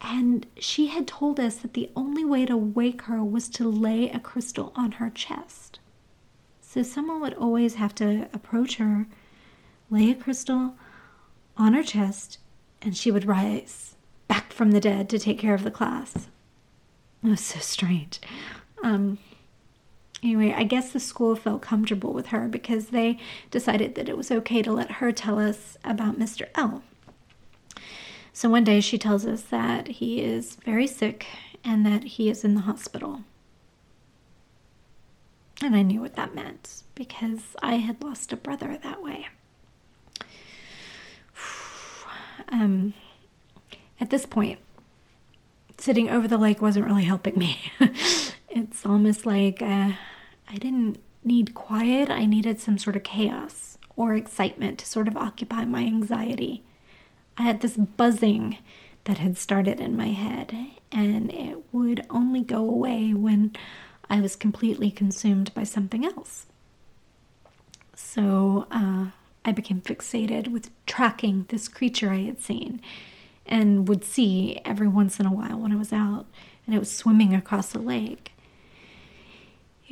And 0.00 0.46
she 0.58 0.88
had 0.88 1.06
told 1.06 1.40
us 1.40 1.56
that 1.56 1.74
the 1.74 1.90
only 1.96 2.24
way 2.24 2.44
to 2.46 2.56
wake 2.56 3.02
her 3.02 3.22
was 3.22 3.48
to 3.50 3.68
lay 3.68 4.10
a 4.10 4.18
crystal 4.18 4.72
on 4.74 4.92
her 4.92 5.10
chest. 5.10 5.78
So 6.60 6.82
someone 6.82 7.20
would 7.20 7.34
always 7.34 7.76
have 7.76 7.94
to 7.96 8.28
approach 8.32 8.76
her, 8.76 9.06
lay 9.90 10.10
a 10.10 10.14
crystal 10.14 10.74
on 11.56 11.72
her 11.74 11.82
chest, 11.82 12.38
and 12.82 12.96
she 12.96 13.10
would 13.10 13.26
rise 13.26 13.94
back 14.28 14.52
from 14.52 14.72
the 14.72 14.80
dead 14.80 15.08
to 15.10 15.18
take 15.18 15.38
care 15.38 15.54
of 15.54 15.64
the 15.64 15.70
class. 15.70 16.28
It 17.22 17.28
was 17.28 17.40
so 17.40 17.60
strange. 17.60 18.20
Um, 18.82 19.18
anyway, 20.24 20.54
I 20.56 20.64
guess 20.64 20.90
the 20.90 21.00
school 21.00 21.36
felt 21.36 21.60
comfortable 21.60 22.12
with 22.12 22.28
her 22.28 22.48
because 22.48 22.86
they 22.86 23.18
decided 23.50 23.94
that 23.94 24.08
it 24.08 24.16
was 24.16 24.30
okay 24.30 24.62
to 24.62 24.72
let 24.72 24.92
her 24.92 25.12
tell 25.12 25.38
us 25.38 25.76
about 25.84 26.18
Mr. 26.18 26.48
L. 26.54 26.82
So 28.32 28.48
one 28.48 28.64
day 28.64 28.80
she 28.80 28.98
tells 28.98 29.26
us 29.26 29.42
that 29.42 29.86
he 29.86 30.22
is 30.22 30.56
very 30.64 30.86
sick 30.86 31.26
and 31.62 31.84
that 31.84 32.04
he 32.04 32.30
is 32.30 32.42
in 32.42 32.54
the 32.54 32.62
hospital. 32.62 33.20
And 35.62 35.76
I 35.76 35.82
knew 35.82 36.00
what 36.00 36.16
that 36.16 36.34
meant 36.34 36.82
because 36.94 37.54
I 37.62 37.76
had 37.76 38.02
lost 38.02 38.32
a 38.32 38.36
brother 38.36 38.78
that 38.82 39.02
way. 39.02 39.28
Um, 42.50 42.92
at 44.00 44.10
this 44.10 44.26
point, 44.26 44.58
sitting 45.78 46.10
over 46.10 46.28
the 46.28 46.36
lake 46.36 46.60
wasn't 46.60 46.84
really 46.84 47.04
helping 47.04 47.38
me. 47.38 47.72
it's 48.50 48.84
almost 48.84 49.24
like 49.24 49.62
uh, 49.62 49.92
I 50.48 50.56
didn't 50.56 50.98
need 51.22 51.54
quiet, 51.54 52.10
I 52.10 52.26
needed 52.26 52.60
some 52.60 52.78
sort 52.78 52.96
of 52.96 53.02
chaos 53.02 53.78
or 53.96 54.14
excitement 54.14 54.78
to 54.78 54.86
sort 54.86 55.08
of 55.08 55.16
occupy 55.16 55.64
my 55.64 55.80
anxiety. 55.80 56.62
I 57.38 57.42
had 57.42 57.60
this 57.60 57.76
buzzing 57.76 58.58
that 59.04 59.18
had 59.18 59.36
started 59.36 59.80
in 59.80 59.96
my 59.96 60.08
head, 60.08 60.54
and 60.92 61.32
it 61.32 61.58
would 61.72 62.06
only 62.10 62.42
go 62.42 62.58
away 62.58 63.12
when 63.12 63.54
I 64.08 64.20
was 64.20 64.36
completely 64.36 64.90
consumed 64.90 65.52
by 65.54 65.64
something 65.64 66.04
else. 66.04 66.46
So 67.94 68.66
uh, 68.70 69.06
I 69.44 69.52
became 69.52 69.80
fixated 69.80 70.48
with 70.48 70.70
tracking 70.86 71.46
this 71.48 71.68
creature 71.68 72.10
I 72.10 72.22
had 72.22 72.40
seen 72.40 72.80
and 73.46 73.88
would 73.88 74.04
see 74.04 74.60
every 74.64 74.88
once 74.88 75.20
in 75.20 75.26
a 75.26 75.32
while 75.32 75.58
when 75.58 75.72
I 75.72 75.76
was 75.76 75.92
out 75.92 76.26
and 76.66 76.74
it 76.74 76.78
was 76.78 76.90
swimming 76.90 77.34
across 77.34 77.72
the 77.72 77.78
lake. 77.78 78.32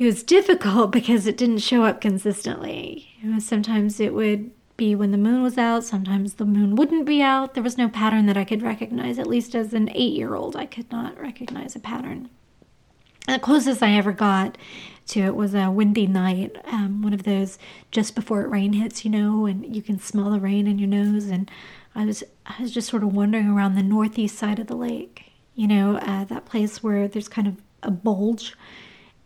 It 0.03 0.07
was 0.07 0.23
difficult 0.23 0.91
because 0.99 1.27
it 1.27 1.37
didn't 1.37 1.59
show 1.59 1.85
up 1.85 2.01
consistently. 2.01 3.07
Sometimes 3.39 4.01
it 4.01 4.13
would 4.13 4.51
be 4.75 4.95
when 4.95 5.11
the 5.11 5.17
moon 5.17 5.41
was 5.41 5.57
out, 5.57 5.85
sometimes 5.85 6.33
the 6.33 6.45
moon 6.45 6.75
wouldn't 6.75 7.05
be 7.05 7.21
out. 7.21 7.53
There 7.53 7.63
was 7.63 7.77
no 7.77 7.87
pattern 7.87 8.25
that 8.25 8.35
I 8.35 8.43
could 8.43 8.61
recognize, 8.61 9.17
at 9.17 9.27
least 9.27 9.55
as 9.55 9.73
an 9.73 9.89
eight 9.93 10.13
year 10.13 10.35
old, 10.35 10.57
I 10.57 10.65
could 10.65 10.91
not 10.91 11.17
recognize 11.17 11.75
a 11.77 11.79
pattern. 11.79 12.29
The 13.27 13.39
closest 13.39 13.81
I 13.81 13.95
ever 13.95 14.11
got 14.11 14.57
to 15.07 15.21
it 15.21 15.35
was 15.37 15.55
a 15.55 15.71
windy 15.71 16.07
night, 16.07 16.57
um, 16.65 17.01
one 17.01 17.13
of 17.13 17.23
those 17.23 17.57
just 17.89 18.13
before 18.13 18.41
it 18.41 18.49
rain 18.49 18.73
hits, 18.73 19.05
you 19.05 19.11
know, 19.11 19.45
and 19.45 19.73
you 19.73 19.81
can 19.81 19.99
smell 19.99 20.31
the 20.31 20.39
rain 20.39 20.67
in 20.67 20.79
your 20.79 20.89
nose. 20.89 21.27
And 21.27 21.49
I 21.95 22.03
was 22.03 22.25
I 22.45 22.61
was 22.61 22.71
just 22.71 22.89
sort 22.89 23.03
of 23.03 23.13
wandering 23.13 23.47
around 23.47 23.75
the 23.75 23.83
northeast 23.83 24.37
side 24.37 24.59
of 24.59 24.67
the 24.67 24.75
lake, 24.75 25.31
you 25.55 25.67
know, 25.67 25.95
uh, 25.95 26.25
that 26.25 26.45
place 26.45 26.83
where 26.83 27.07
there's 27.07 27.29
kind 27.29 27.47
of 27.47 27.55
a 27.83 27.91
bulge, 27.91 28.53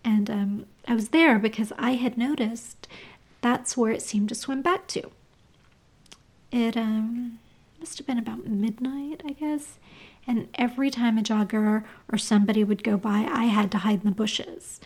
and 0.07 0.29
um, 0.29 0.65
I 0.87 0.95
was 0.95 1.09
there 1.09 1.37
because 1.37 1.73
I 1.77 1.95
had 1.95 2.17
noticed 2.17 2.87
that's 3.41 3.75
where 3.75 3.91
it 3.91 4.01
seemed 4.01 4.29
to 4.29 4.35
swim 4.35 4.61
back 4.61 4.87
to. 4.87 5.11
It 6.49 6.77
um, 6.77 7.39
must 7.77 7.97
have 7.97 8.07
been 8.07 8.17
about 8.17 8.47
midnight, 8.47 9.21
I 9.25 9.33
guess. 9.33 9.79
And 10.25 10.47
every 10.55 10.89
time 10.89 11.17
a 11.17 11.21
jogger 11.21 11.83
or 12.09 12.17
somebody 12.17 12.63
would 12.63 12.85
go 12.85 12.95
by, 12.95 13.27
I 13.29 13.45
had 13.45 13.69
to 13.73 13.79
hide 13.79 13.99
in 13.99 14.09
the 14.09 14.15
bushes. 14.15 14.79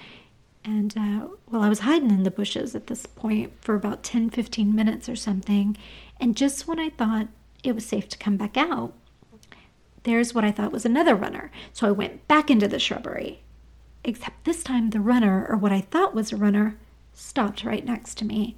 And 0.66 0.98
uh, 0.98 1.28
well, 1.52 1.62
I 1.62 1.70
was 1.70 1.82
hiding 1.82 2.10
in 2.10 2.24
the 2.24 2.32
bushes 2.32 2.74
at 2.74 2.88
this 2.88 3.06
point 3.06 3.54
for 3.62 3.76
about 3.76 4.02
10, 4.02 4.32
15 4.32 4.74
minutes 4.74 5.08
or 5.08 5.16
something. 5.16 5.78
And 6.20 6.36
just 6.36 6.68
when 6.68 6.80
I 6.80 6.90
thought 6.90 7.28
it 7.64 7.76
was 7.76 7.86
safe 7.86 8.10
to 8.10 8.18
come 8.18 8.38
back 8.38 8.58
out, 8.58 8.94
there's 10.02 10.34
what 10.34 10.44
I 10.44 10.52
thought 10.52 10.72
was 10.72 10.86
another 10.86 11.14
runner. 11.14 11.52
So 11.74 11.88
I 11.88 11.92
went 11.92 12.28
back 12.28 12.50
into 12.50 12.68
the 12.68 12.80
shrubbery. 12.80 13.42
Except 14.04 14.44
this 14.46 14.64
time, 14.64 14.90
the 14.90 15.00
runner, 15.00 15.46
or 15.48 15.58
what 15.58 15.72
I 15.72 15.82
thought 15.82 16.16
was 16.16 16.32
a 16.32 16.38
runner, 16.38 16.78
stopped 17.14 17.64
right 17.64 17.86
next 17.86 18.18
to 18.18 18.26
me, 18.26 18.56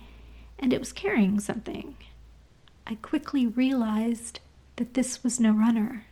and 0.57 0.71
it 0.71 0.79
was 0.79 0.93
carrying 0.93 1.39
something. 1.39 1.97
I 2.87 2.95
quickly 2.95 3.47
realized 3.47 4.39
that 4.77 4.93
this 4.93 5.23
was 5.23 5.39
no 5.39 5.51
runner. 5.51 6.05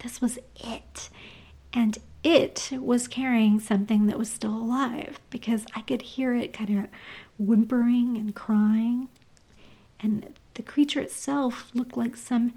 This 0.00 0.20
was 0.20 0.38
it. 0.56 1.10
And 1.72 1.98
it 2.22 2.72
was 2.72 3.08
carrying 3.08 3.60
something 3.60 4.06
that 4.06 4.18
was 4.18 4.30
still 4.30 4.54
alive 4.54 5.20
because 5.30 5.64
I 5.74 5.80
could 5.82 6.02
hear 6.02 6.34
it 6.34 6.52
kind 6.52 6.78
of 6.78 6.86
whimpering 7.38 8.16
and 8.16 8.34
crying. 8.34 9.08
And 10.00 10.34
the 10.54 10.62
creature 10.62 11.00
itself 11.00 11.70
looked 11.74 11.96
like 11.96 12.16
some 12.16 12.54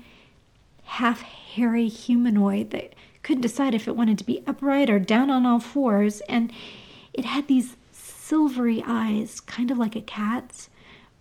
half 0.84 1.22
hairy 1.22 1.88
humanoid 1.88 2.72
that 2.72 2.94
couldn't 3.24 3.42
decide 3.42 3.74
if 3.74 3.88
it 3.88 3.96
wanted 3.96 4.18
to 4.20 4.26
be 4.26 4.44
upright 4.46 4.90
or 4.90 5.00
down 5.00 5.30
on 5.30 5.46
all 5.46 5.60
fours. 5.60 6.22
And 6.30 6.52
it 7.14 7.26
had 7.26 7.48
these 7.48 7.76
silvery 7.92 8.84
eyes, 8.86 9.40
kind 9.40 9.72
of 9.72 9.78
like 9.78 9.96
a 9.96 10.02
cat's 10.02 10.70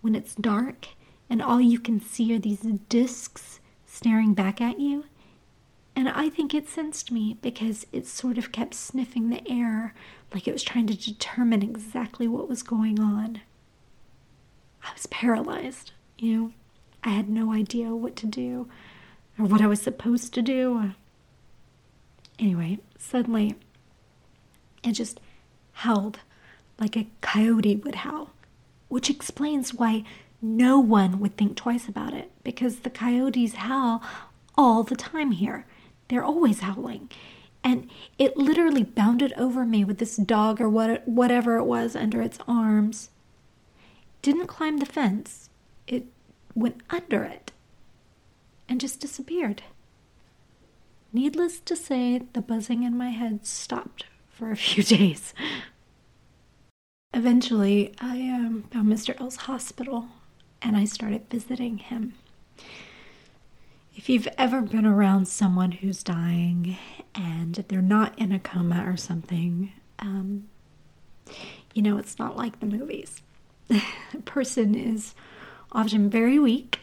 when 0.01 0.15
it's 0.15 0.35
dark 0.35 0.89
and 1.33 1.41
all 1.41 1.63
you 1.63 1.79
can 1.79 1.99
see 1.99 2.35
are 2.35 2.39
these 2.39 2.61
discs 2.91 3.59
staring 3.87 4.35
back 4.35 4.61
at 4.61 4.79
you. 4.79 5.07
And 5.97 6.07
I 6.07 6.29
think 6.29 6.53
it 6.53 6.69
sensed 6.69 7.11
me 7.11 7.39
because 7.41 7.87
it 7.91 8.07
sort 8.07 8.37
of 8.37 8.53
kept 8.53 8.75
sniffing 8.75 9.31
the 9.31 9.43
air 9.51 9.95
like 10.35 10.47
it 10.47 10.53
was 10.53 10.63
trying 10.63 10.87
to 10.89 10.95
determine 10.95 11.63
exactly 11.63 12.29
what 12.29 12.51
was 12.51 12.63
going 12.63 13.01
on. 13.01 13.41
I 14.85 14.93
was 14.93 15.07
paralyzed, 15.07 15.93
you 16.19 16.37
know. 16.37 16.53
I 17.03 17.09
had 17.09 17.31
no 17.31 17.53
idea 17.53 17.95
what 17.95 18.15
to 18.17 18.27
do 18.27 18.69
or 19.39 19.47
what 19.47 19.63
I 19.63 19.67
was 19.67 19.81
supposed 19.81 20.35
to 20.35 20.43
do. 20.43 20.93
Anyway, 22.43 22.81
suddenly 22.99 23.55
it 24.83 24.93
just 24.95 25.21
howled 25.75 26.19
like 26.77 26.97
a 26.97 27.07
coyote 27.21 27.77
would 27.77 27.95
howl, 27.95 28.31
which 28.89 29.09
explains 29.09 29.73
why 29.73 30.03
no 30.43 30.81
one 30.81 31.21
would 31.21 31.37
think 31.37 31.57
twice 31.57 31.87
about 31.87 32.13
it 32.13 32.33
because 32.43 32.81
the 32.81 32.91
coyotes 32.91 33.55
howl 33.55 34.03
all 34.59 34.83
the 34.83 34.97
time 34.97 35.31
here. 35.31 35.67
They're 36.09 36.25
always 36.25 36.61
howling. 36.61 37.11
And 37.63 37.89
it 38.19 38.37
literally 38.37 38.83
bounded 38.83 39.33
over 39.35 39.65
me 39.65 39.85
with 39.85 39.99
this 39.99 40.17
dog 40.17 40.61
or 40.61 40.69
what, 40.69 41.07
whatever 41.07 41.59
it 41.59 41.65
was 41.65 41.95
under 41.95 42.21
its 42.21 42.41
arms. 42.49 43.11
Didn't 44.21 44.49
climb 44.49 44.79
the 44.79 44.87
fence, 44.87 45.49
it 45.87 46.07
went 46.57 46.83
under 46.91 47.23
it 47.23 47.53
and 48.69 48.81
just 48.81 48.99
disappeared. 48.99 49.63
Needless 51.15 51.61
to 51.61 51.77
say, 51.77 52.23
the 52.33 52.41
buzzing 52.41 52.85
in 52.85 52.97
my 52.97 53.11
head 53.11 53.45
stopped 53.47 54.07
for 54.31 54.51
a 54.51 54.57
few 54.69 54.83
days. 54.83 55.35
Eventually, 57.13 57.93
I 58.01 58.31
um, 58.31 58.65
found 58.71 58.89
Mr. 58.89 59.21
L's 59.21 59.37
hospital 59.37 60.09
and 60.63 60.77
I 60.77 60.87
started 60.87 61.29
visiting 61.29 61.79
him. 61.79 62.15
If 63.95 64.09
you've 64.09 64.29
ever 64.39 64.63
been 64.63 64.87
around 64.87 65.29
someone 65.29 65.73
who's 65.73 66.03
dying 66.03 66.79
and 67.15 67.57
they're 67.69 67.83
not 67.83 68.19
in 68.19 68.33
a 68.33 68.39
coma 68.39 68.85
or 68.87 68.97
something, 68.97 69.73
um, 69.99 70.49
you 71.75 71.83
know, 71.83 71.99
it's 71.99 72.19
not 72.19 72.39
like 72.39 72.61
the 72.61 72.67
movies. 72.67 73.21
a 73.71 73.83
person 74.25 74.75
is 74.75 75.15
often 75.73 76.09
very 76.09 76.39
weak, 76.39 76.81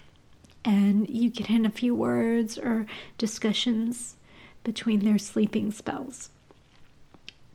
and 0.64 1.10
you 1.10 1.30
get 1.32 1.50
in 1.50 1.66
a 1.66 1.72
few 1.72 1.96
words 1.96 2.60
or 2.60 2.86
discussions 3.18 4.16
between 4.64 5.04
their 5.04 5.18
sleeping 5.18 5.72
spells. 5.72 6.30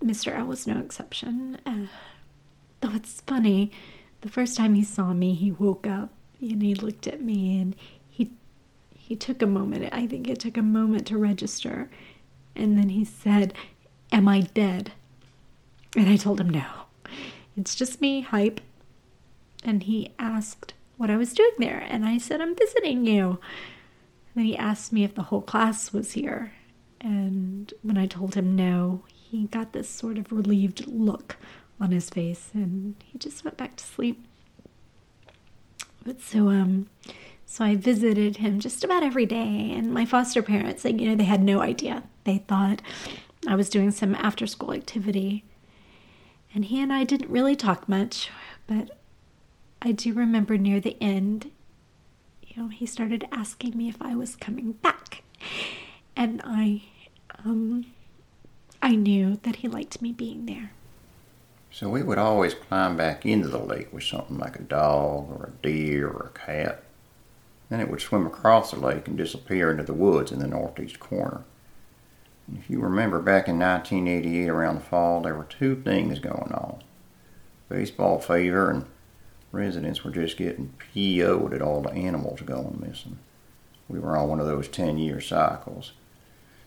Mr. 0.03 0.37
L 0.37 0.47
was 0.47 0.67
no 0.67 0.79
exception. 0.79 1.59
Uh, 1.64 1.87
though 2.81 2.95
it's 2.95 3.21
funny, 3.23 3.71
the 4.21 4.29
first 4.29 4.57
time 4.57 4.75
he 4.75 4.85
saw 4.85 5.12
me, 5.12 5.35
he 5.35 5.51
woke 5.51 5.87
up 5.87 6.11
and 6.40 6.62
he 6.62 6.75
looked 6.75 7.07
at 7.07 7.23
me 7.23 7.61
and 7.61 7.75
he 9.07 9.17
took 9.17 9.43
a 9.43 9.47
moment. 9.47 9.93
I 9.93 10.07
think 10.07 10.29
it 10.29 10.40
took 10.40 10.57
a 10.57 10.62
moment 10.62 11.07
to 11.09 11.19
register. 11.19 11.90
And 12.57 12.79
then 12.79 12.88
he 12.88 13.05
said, 13.05 13.53
Am 14.11 14.27
I 14.27 14.40
dead? 14.40 14.93
And 15.95 16.09
I 16.09 16.17
told 16.17 16.40
him, 16.40 16.49
No. 16.49 16.64
It's 17.55 17.75
just 17.75 18.01
me, 18.01 18.23
hype. 18.23 18.62
And 19.62 19.83
he 19.83 20.12
asked 20.19 20.73
what 20.97 21.11
I 21.11 21.19
was 21.19 21.35
doing 21.35 21.53
there. 21.59 21.87
And 21.87 22.07
I 22.07 22.17
said, 22.17 22.40
I'm 22.40 22.57
visiting 22.57 23.07
you. 23.07 23.27
And 23.29 24.37
then 24.37 24.45
he 24.47 24.57
asked 24.57 24.90
me 24.90 25.05
if 25.05 25.14
the 25.14 25.25
whole 25.25 25.43
class 25.43 25.93
was 25.93 26.12
here. 26.12 26.53
And 27.05 27.73
when 27.83 27.99
I 27.99 28.07
told 28.07 28.35
him 28.35 28.57
no, 28.57 29.05
he 29.12 29.45
got 29.47 29.73
this 29.73 29.88
sort 29.90 30.17
of 30.17 30.33
relieved 30.33 30.87
look 30.87 31.37
on 31.79 31.90
his 31.93 32.09
face 32.09 32.51
and 32.55 32.95
he 33.05 33.19
just 33.19 33.45
went 33.45 33.59
back 33.59 33.77
to 33.77 33.85
sleep. 33.85 34.27
But 36.03 36.23
so, 36.23 36.49
um, 36.49 36.88
so 37.45 37.64
I 37.64 37.77
visited 37.77 38.38
him 38.38 38.59
just 38.59 38.83
about 38.85 39.03
every 39.03 39.27
day. 39.27 39.73
And 39.77 39.93
my 39.93 40.07
foster 40.07 40.43
parents, 40.43 40.85
like, 40.85 40.99
you 40.99 41.09
know, 41.09 41.14
they 41.14 41.25
had 41.25 41.43
no 41.43 41.61
idea. 41.61 42.05
They 42.25 42.38
thought 42.38 42.81
I 43.47 43.55
was 43.55 43.69
doing 43.69 43.90
some 43.90 44.14
after 44.14 44.47
school 44.47 44.73
activity. 44.73 45.45
And 46.55 46.64
he 46.64 46.81
and 46.81 46.90
I 46.93 47.05
didn't 47.05 47.31
really 47.31 47.57
talk 47.57 47.87
much, 47.87 48.31
but 48.67 48.99
I 49.83 49.93
do 49.93 50.14
remember 50.14 50.57
near 50.57 50.81
the 50.81 50.97
end, 51.03 51.51
you 52.43 52.62
know, 52.62 52.69
he 52.69 52.87
started 52.87 53.27
asking 53.31 53.77
me 53.77 53.88
if 53.88 54.01
I 54.01 54.14
was 54.14 54.37
coming 54.37 54.73
back. 54.73 55.23
And 56.17 56.40
I, 56.45 56.83
um, 57.45 57.87
I 58.83 58.97
knew 58.97 59.39
that 59.43 59.57
he 59.57 59.69
liked 59.69 60.01
me 60.03 60.13
being 60.13 60.47
there. 60.47 60.73
So 61.71 61.89
we 61.89 62.03
would 62.03 62.19
always 62.19 62.55
climb 62.55 62.97
back 62.97 63.27
into 63.27 63.49
the 63.49 63.59
lake 63.59 63.93
with 63.93 64.05
something 64.05 64.39
like 64.39 64.57
a 64.57 64.63
dog 64.63 65.31
or 65.31 65.47
a 65.47 65.67
deer 65.67 66.09
or 66.09 66.33
a 66.33 66.39
cat 66.39 66.85
Then 67.69 67.81
it 67.81 67.91
would 67.91 68.01
swim 68.01 68.27
across 68.27 68.71
the 68.71 68.79
lake 68.79 69.09
and 69.09 69.17
disappear 69.17 69.73
into 69.73 69.83
the 69.83 69.93
woods 69.93 70.31
in 70.31 70.39
the 70.39 70.47
northeast 70.47 71.01
corner. 71.01 71.43
If 72.57 72.71
you 72.71 72.79
remember 72.79 73.21
back 73.21 73.49
in 73.49 73.59
1988 73.59 74.49
around 74.49 74.77
the 74.77 74.81
fall, 74.83 75.21
there 75.21 75.35
were 75.35 75.45
two 75.45 75.75
things 75.77 76.19
going 76.19 76.53
on 76.53 76.83
baseball 77.69 78.21
fever, 78.21 78.71
and 78.71 78.85
residents 79.51 80.05
were 80.05 80.11
just 80.11 80.37
getting 80.37 80.75
PO'd 80.79 81.55
at 81.55 81.63
all 81.63 81.81
the 81.81 81.91
animals 81.91 82.43
going 82.43 82.79
missing. 82.87 83.19
We 83.89 83.99
were 83.99 84.17
on 84.17 84.29
one 84.29 84.41
of 84.41 84.47
those 84.47 84.69
10 84.69 84.99
year 84.99 85.21
cycles. 85.21 85.93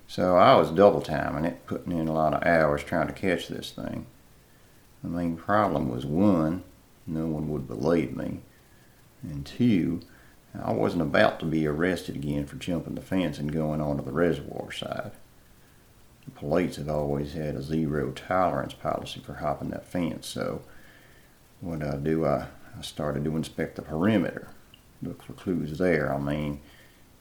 So 0.08 0.38
I 0.38 0.56
was 0.56 0.72
double 0.72 1.02
timing 1.02 1.44
it, 1.44 1.66
putting 1.66 1.92
in 1.92 2.08
a 2.08 2.14
lot 2.14 2.34
of 2.34 2.46
hours 2.46 2.82
trying 2.82 3.08
to 3.08 3.14
catch 3.14 3.50
this 3.50 3.72
thing. 3.72 4.06
The 5.04 5.10
main 5.10 5.36
problem 5.36 5.90
was 5.90 6.06
one, 6.06 6.64
no 7.06 7.28
one 7.28 7.50
would 7.50 7.68
believe 7.68 8.16
me, 8.16 8.40
and 9.22 9.46
two, 9.46 10.00
I 10.60 10.72
wasn't 10.72 11.02
about 11.04 11.40
to 11.42 11.46
be 11.46 11.68
arrested 11.68 12.16
again 12.16 12.46
for 12.46 12.56
jumping 12.56 12.96
the 12.96 13.02
fence 13.02 13.38
and 13.38 13.52
going 13.52 13.82
onto 13.82 14.04
the 14.04 14.14
reservoir 14.14 14.72
side. 14.72 15.12
The 16.26 16.32
police 16.32 16.78
have 16.78 16.90
always 16.90 17.34
had 17.34 17.56
a 17.56 17.62
zero 17.62 18.12
tolerance 18.12 18.74
policy 18.74 19.20
for 19.20 19.36
hopping 19.36 19.70
that 19.70 19.86
fence, 19.86 20.26
so 20.28 20.62
what 21.60 21.84
I 21.84 21.98
do, 21.98 22.26
I, 22.26 22.48
I 22.78 22.82
started 22.82 23.26
to 23.26 23.36
inspect 23.36 23.76
the 23.76 23.82
perimeter, 23.82 24.48
look 25.02 25.22
for 25.22 25.34
clues 25.34 25.78
there. 25.78 26.14
I 26.14 26.18
mean, 26.18 26.62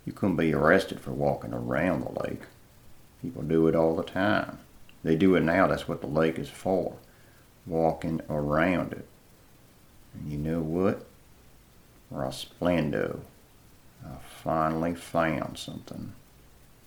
you 0.05 0.13
couldn't 0.13 0.37
be 0.37 0.55
arrested 0.55 1.01
for 1.01 1.11
walking 1.11 1.53
around 1.53 2.03
the 2.03 2.23
lake. 2.23 2.43
People 3.23 3.43
do 3.43 3.67
it 3.67 3.75
all 3.75 3.97
the 3.97 4.03
time. 4.03 4.59
They 5.03 5.17
do 5.17 5.35
it 5.37 5.43
now, 5.43 5.67
that's 5.67 5.89
what 5.89 6.01
the 6.01 6.07
lake 6.07 6.39
is 6.39 6.49
for, 6.49 6.97
walking 7.67 8.21
around 8.29 8.93
it. 8.93 9.07
And 10.15 10.31
you 10.31 10.39
know 10.39 10.61
what? 10.61 11.07
Rasplendo. 12.13 13.21
I 14.05 14.17
finally 14.43 14.95
found 14.95 15.59
something. 15.59 16.13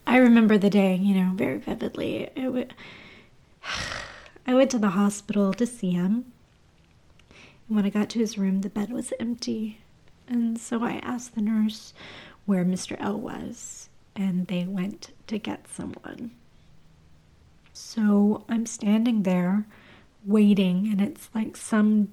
I 0.08 0.18
remember 0.18 0.58
the 0.58 0.70
day, 0.70 0.96
you 0.96 1.16
know, 1.16 1.32
very 1.36 1.58
vividly. 1.58 2.30
I 4.48 4.54
went 4.54 4.72
to 4.72 4.80
the 4.80 4.90
hospital 4.90 5.54
to 5.54 5.66
see 5.66 5.92
him. 5.92 6.32
And 7.68 7.76
when 7.76 7.86
I 7.86 7.90
got 7.90 8.10
to 8.12 8.20
his 8.20 8.38
room, 8.38 8.62
the 8.62 8.70
bed 8.70 8.92
was 8.92 9.14
empty. 9.20 9.80
And 10.28 10.60
so 10.60 10.84
I 10.84 10.94
asked 11.04 11.36
the 11.36 11.42
nurse 11.42 11.94
where 12.46 12.66
Mr. 12.66 12.96
L 13.00 13.20
was, 13.20 13.89
and 14.16 14.48
they 14.48 14.66
went 14.66 15.12
to 15.28 15.38
get 15.38 15.68
someone. 15.68 16.32
So 17.74 18.44
I'm 18.50 18.66
standing 18.66 19.24
there 19.24 19.66
waiting, 20.26 20.90
and 20.92 21.02
it's 21.02 21.30
like 21.34 21.56
some 21.56 22.10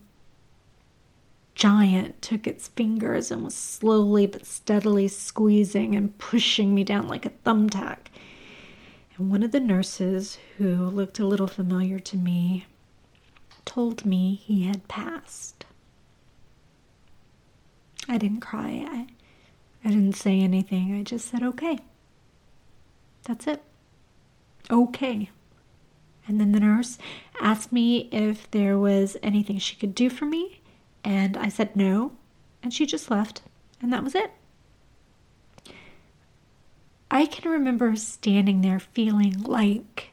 giant 1.55 2.21
took 2.21 2.47
its 2.47 2.69
fingers 2.69 3.31
and 3.31 3.43
was 3.43 3.55
slowly 3.55 4.27
but 4.27 4.47
steadily 4.47 5.09
squeezing 5.09 5.97
and 5.97 6.17
pushing 6.19 6.75
me 6.75 6.85
down 6.85 7.09
like 7.09 7.25
a 7.27 7.31
thumbtack. 7.31 8.09
And 9.17 9.31
one 9.31 9.43
of 9.43 9.53
the 9.53 9.61
nurses, 9.61 10.39
who 10.59 10.75
looked 10.75 11.19
a 11.19 11.27
little 11.27 11.47
familiar 11.47 11.99
to 11.99 12.17
me, 12.17 12.67
told 13.65 14.05
me 14.05 14.35
he 14.35 14.65
had 14.65 14.87
passed. 14.87 15.65
I 18.09 18.19
didn't 18.19 18.41
cry. 18.41 18.87
I, 18.89 19.07
I 19.87 19.91
didn't 19.91 20.17
say 20.17 20.41
anything. 20.41 20.99
I 20.99 21.05
just 21.05 21.29
said, 21.29 21.45
okay. 21.45 21.79
That's 23.23 23.47
it. 23.47 23.63
Okay. 24.69 25.31
And 26.27 26.41
then 26.41 26.51
the 26.51 26.59
nurse 26.59 26.99
asked 27.41 27.71
me 27.71 28.09
if 28.11 28.51
there 28.51 28.77
was 28.77 29.17
anything 29.23 29.59
she 29.59 29.77
could 29.77 29.95
do 29.95 30.11
for 30.11 30.25
me. 30.25 30.61
And 31.05 31.37
I 31.37 31.49
said 31.49 31.77
no, 31.77 32.11
and 32.65 32.75
she 32.75 32.85
just 32.85 33.13
left, 33.13 33.43
and 33.81 33.93
that 33.93 34.03
was 34.03 34.17
it. 34.17 34.33
I 37.09 37.25
can 37.27 37.49
remember 37.49 37.95
standing 37.95 38.63
there 38.63 38.81
feeling 38.81 39.41
like 39.45 40.11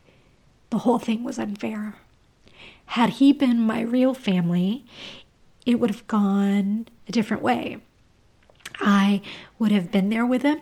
the 0.70 0.80
whole 0.80 1.00
thing 1.00 1.24
was 1.24 1.40
unfair. 1.40 1.96
Had 2.86 3.10
he 3.12 3.34
been 3.34 3.60
my 3.60 3.82
real 3.82 4.14
family, 4.14 4.86
it 5.66 5.80
would 5.80 5.90
have 5.90 6.06
gone 6.06 6.88
a 7.08 7.12
different 7.12 7.42
way. 7.42 7.80
I 8.80 9.22
would 9.60 9.72
have 9.72 9.92
been 9.92 10.10
there 10.10 10.26
with 10.26 10.44
him. 10.44 10.62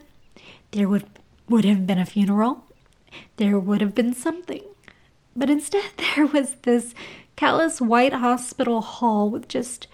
There 0.71 0.87
would 0.87 1.05
would 1.49 1.65
have 1.65 1.85
been 1.85 1.99
a 1.99 2.05
funeral. 2.05 2.63
There 3.37 3.59
would 3.59 3.81
have 3.81 3.93
been 3.93 4.13
something. 4.13 4.63
But 5.35 5.49
instead 5.49 5.83
there 6.15 6.25
was 6.25 6.55
this 6.61 6.93
callous 7.35 7.81
white 7.81 8.13
hospital 8.13 8.81
hall 8.81 9.29
with 9.29 9.47
just 9.47 9.87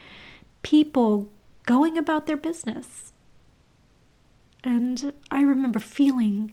people 0.62 1.30
going 1.65 1.97
about 1.97 2.27
their 2.27 2.38
business. 2.38 3.13
And 4.63 5.13
I 5.32 5.41
remember 5.41 5.80
feeling 5.80 6.51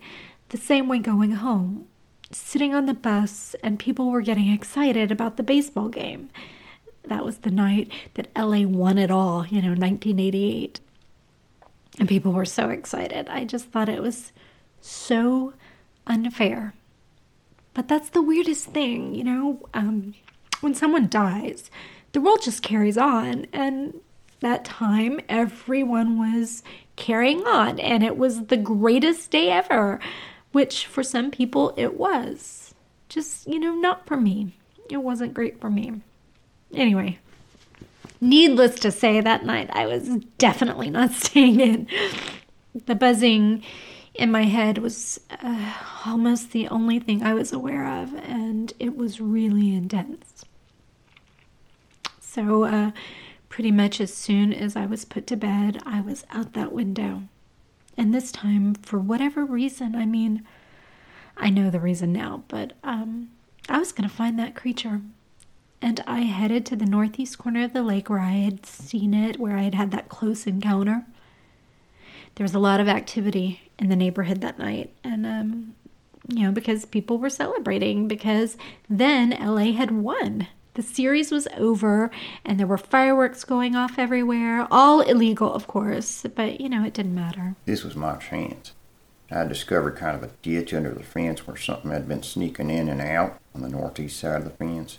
the 0.50 0.56
same 0.56 0.88
way 0.88 0.98
going 0.98 1.32
home, 1.32 1.86
sitting 2.30 2.74
on 2.74 2.86
the 2.86 2.94
bus, 2.94 3.56
and 3.62 3.78
people 3.78 4.10
were 4.10 4.20
getting 4.20 4.48
excited 4.52 5.10
about 5.10 5.36
the 5.36 5.42
baseball 5.42 5.88
game. 5.88 6.30
That 7.04 7.24
was 7.24 7.38
the 7.38 7.50
night 7.50 7.90
that 8.14 8.30
LA 8.36 8.66
won 8.66 8.98
it 8.98 9.10
all, 9.10 9.46
you 9.46 9.60
know, 9.60 9.70
1988. 9.70 10.80
And 11.98 12.08
people 12.08 12.32
were 12.32 12.44
so 12.44 12.70
excited. 12.70 13.28
I 13.28 13.44
just 13.44 13.66
thought 13.66 13.88
it 13.88 14.02
was 14.02 14.32
so 14.80 15.54
unfair. 16.06 16.74
But 17.72 17.88
that's 17.88 18.10
the 18.10 18.22
weirdest 18.22 18.66
thing, 18.66 19.14
you 19.14 19.24
know? 19.24 19.68
Um, 19.74 20.14
when 20.60 20.74
someone 20.74 21.08
dies, 21.08 21.70
the 22.12 22.20
world 22.20 22.42
just 22.42 22.62
carries 22.62 22.98
on. 22.98 23.46
And 23.52 24.00
that 24.40 24.64
time, 24.64 25.20
everyone 25.28 26.18
was 26.18 26.62
carrying 26.96 27.44
on, 27.46 27.80
and 27.80 28.02
it 28.04 28.16
was 28.16 28.46
the 28.46 28.56
greatest 28.56 29.30
day 29.30 29.50
ever, 29.50 29.98
which 30.52 30.86
for 30.86 31.02
some 31.02 31.30
people 31.30 31.72
it 31.76 31.98
was. 31.98 32.74
Just, 33.08 33.46
you 33.48 33.58
know, 33.58 33.74
not 33.74 34.06
for 34.06 34.16
me. 34.16 34.56
It 34.90 34.98
wasn't 34.98 35.34
great 35.34 35.60
for 35.60 35.70
me. 35.70 35.94
Anyway, 36.74 37.18
needless 38.24 38.74
to 38.80 38.90
say, 38.90 39.20
that 39.20 39.44
night 39.44 39.70
I 39.72 39.86
was 39.86 40.08
definitely 40.38 40.90
not 40.90 41.12
staying 41.24 41.60
in. 41.60 41.86
The 42.86 42.94
buzzing 42.94 43.62
in 44.14 44.30
my 44.30 44.44
head 44.44 44.78
was 44.78 45.20
uh, 45.30 45.74
almost 46.06 46.52
the 46.52 46.68
only 46.68 46.98
thing 46.98 47.22
I 47.22 47.34
was 47.34 47.52
aware 47.52 47.86
of, 47.86 48.14
and 48.14 48.72
it 48.78 48.96
was 48.96 49.20
really 49.20 49.74
intense. 49.74 50.44
So, 52.20 52.64
uh, 52.64 52.90
pretty 53.48 53.70
much 53.70 54.00
as 54.00 54.12
soon 54.12 54.52
as 54.52 54.74
I 54.74 54.86
was 54.86 55.04
put 55.04 55.26
to 55.28 55.36
bed, 55.36 55.80
I 55.86 56.00
was 56.00 56.24
out 56.30 56.54
that 56.54 56.72
window. 56.72 57.22
And 57.96 58.12
this 58.12 58.32
time, 58.32 58.74
for 58.74 58.98
whatever 58.98 59.44
reason, 59.44 59.94
I 59.94 60.04
mean, 60.04 60.44
I 61.36 61.50
know 61.50 61.70
the 61.70 61.78
reason 61.78 62.12
now, 62.12 62.42
but 62.48 62.72
um, 62.82 63.30
I 63.68 63.78
was 63.78 63.92
going 63.92 64.08
to 64.08 64.14
find 64.14 64.36
that 64.38 64.56
creature. 64.56 65.02
And 65.84 66.02
I 66.06 66.20
headed 66.20 66.64
to 66.66 66.76
the 66.76 66.86
northeast 66.86 67.36
corner 67.36 67.62
of 67.62 67.74
the 67.74 67.82
lake 67.82 68.08
where 68.08 68.18
I 68.18 68.36
had 68.36 68.64
seen 68.64 69.12
it, 69.12 69.38
where 69.38 69.58
I 69.58 69.64
had 69.64 69.74
had 69.74 69.90
that 69.90 70.08
close 70.08 70.46
encounter. 70.46 71.04
There 72.36 72.44
was 72.44 72.54
a 72.54 72.58
lot 72.58 72.80
of 72.80 72.88
activity 72.88 73.70
in 73.78 73.90
the 73.90 73.94
neighborhood 73.94 74.40
that 74.40 74.58
night, 74.58 74.94
and 75.04 75.26
um, 75.26 75.74
you 76.26 76.44
know, 76.44 76.52
because 76.52 76.86
people 76.86 77.18
were 77.18 77.28
celebrating 77.28 78.08
because 78.08 78.56
then 78.88 79.36
LA 79.38 79.72
had 79.72 79.90
won 79.90 80.48
the 80.72 80.80
series 80.80 81.30
was 81.30 81.46
over 81.54 82.10
and 82.46 82.58
there 82.58 82.66
were 82.66 82.78
fireworks 82.78 83.44
going 83.44 83.76
off 83.76 83.98
everywhere. 83.98 84.66
All 84.70 85.02
illegal, 85.02 85.52
of 85.52 85.66
course, 85.66 86.24
but 86.34 86.62
you 86.62 86.70
know, 86.70 86.82
it 86.82 86.94
didn't 86.94 87.14
matter. 87.14 87.56
This 87.66 87.84
was 87.84 87.94
my 87.94 88.16
chance. 88.16 88.72
I 89.30 89.44
discovered 89.44 89.96
kind 89.96 90.16
of 90.16 90.22
a 90.22 90.32
ditch 90.40 90.72
under 90.72 90.94
the 90.94 91.02
fence 91.02 91.46
where 91.46 91.58
something 91.58 91.90
had 91.90 92.08
been 92.08 92.22
sneaking 92.22 92.70
in 92.70 92.88
and 92.88 93.02
out 93.02 93.38
on 93.54 93.60
the 93.60 93.68
northeast 93.68 94.18
side 94.18 94.38
of 94.38 94.44
the 94.44 94.50
fence. 94.50 94.98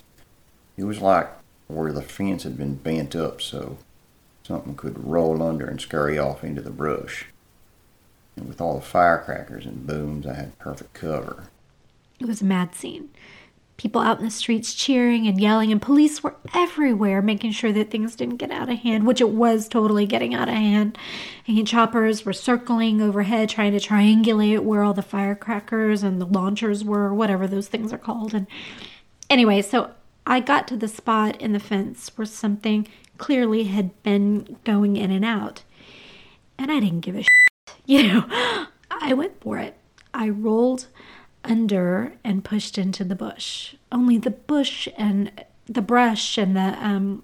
It 0.76 0.84
was 0.84 1.00
like 1.00 1.28
where 1.68 1.92
the 1.92 2.02
fence 2.02 2.44
had 2.44 2.56
been 2.56 2.74
bent 2.76 3.16
up 3.16 3.40
so 3.40 3.78
something 4.42 4.76
could 4.76 5.04
roll 5.04 5.42
under 5.42 5.66
and 5.66 5.80
scurry 5.80 6.18
off 6.18 6.44
into 6.44 6.62
the 6.62 6.70
brush. 6.70 7.26
And 8.36 8.48
with 8.48 8.60
all 8.60 8.74
the 8.74 8.84
firecrackers 8.84 9.64
and 9.64 9.86
booms, 9.86 10.26
I 10.26 10.34
had 10.34 10.58
perfect 10.58 10.94
cover. 10.94 11.44
It 12.20 12.26
was 12.26 12.42
a 12.42 12.44
mad 12.44 12.74
scene 12.74 13.10
people 13.76 14.00
out 14.00 14.18
in 14.18 14.24
the 14.24 14.30
streets 14.30 14.74
cheering 14.74 15.26
and 15.26 15.40
yelling, 15.40 15.70
and 15.70 15.82
police 15.82 16.22
were 16.22 16.36
everywhere 16.54 17.20
making 17.20 17.52
sure 17.52 17.72
that 17.72 17.90
things 17.90 18.16
didn't 18.16 18.36
get 18.36 18.50
out 18.50 18.70
of 18.70 18.78
hand, 18.78 19.06
which 19.06 19.20
it 19.20 19.30
was 19.30 19.68
totally 19.68 20.06
getting 20.06 20.34
out 20.34 20.48
of 20.48 20.54
hand. 20.54 20.96
And 21.46 21.66
choppers 21.66 22.24
were 22.24 22.32
circling 22.32 23.02
overhead 23.02 23.48
trying 23.48 23.72
to 23.72 23.78
triangulate 23.78 24.60
where 24.60 24.82
all 24.82 24.94
the 24.94 25.02
firecrackers 25.02 26.02
and 26.02 26.20
the 26.20 26.26
launchers 26.26 26.84
were, 26.84 27.12
whatever 27.12 27.46
those 27.46 27.68
things 27.68 27.92
are 27.92 27.98
called. 27.98 28.34
And 28.34 28.46
anyway, 29.28 29.62
so 29.62 29.90
I 30.26 30.40
got 30.40 30.66
to 30.68 30.76
the 30.76 30.88
spot 30.88 31.40
in 31.40 31.52
the 31.52 31.60
fence 31.60 32.10
where 32.16 32.26
something 32.26 32.88
clearly 33.16 33.64
had 33.64 34.02
been 34.02 34.58
going 34.64 34.96
in 34.96 35.10
and 35.10 35.24
out. 35.24 35.62
And 36.58 36.70
I 36.70 36.80
didn't 36.80 37.00
give 37.00 37.16
a 37.16 37.22
shit. 37.22 37.30
You 37.88 38.02
know, 38.02 38.66
I 38.90 39.12
went 39.14 39.40
for 39.40 39.58
it. 39.58 39.76
I 40.12 40.28
rolled 40.28 40.88
under 41.44 42.14
and 42.24 42.44
pushed 42.44 42.78
into 42.78 43.04
the 43.04 43.14
bush. 43.14 43.76
Only 43.92 44.18
the 44.18 44.30
bush 44.30 44.88
and 44.96 45.30
the 45.66 45.82
brush 45.82 46.36
and 46.36 46.56
the 46.56 46.76
um, 46.84 47.22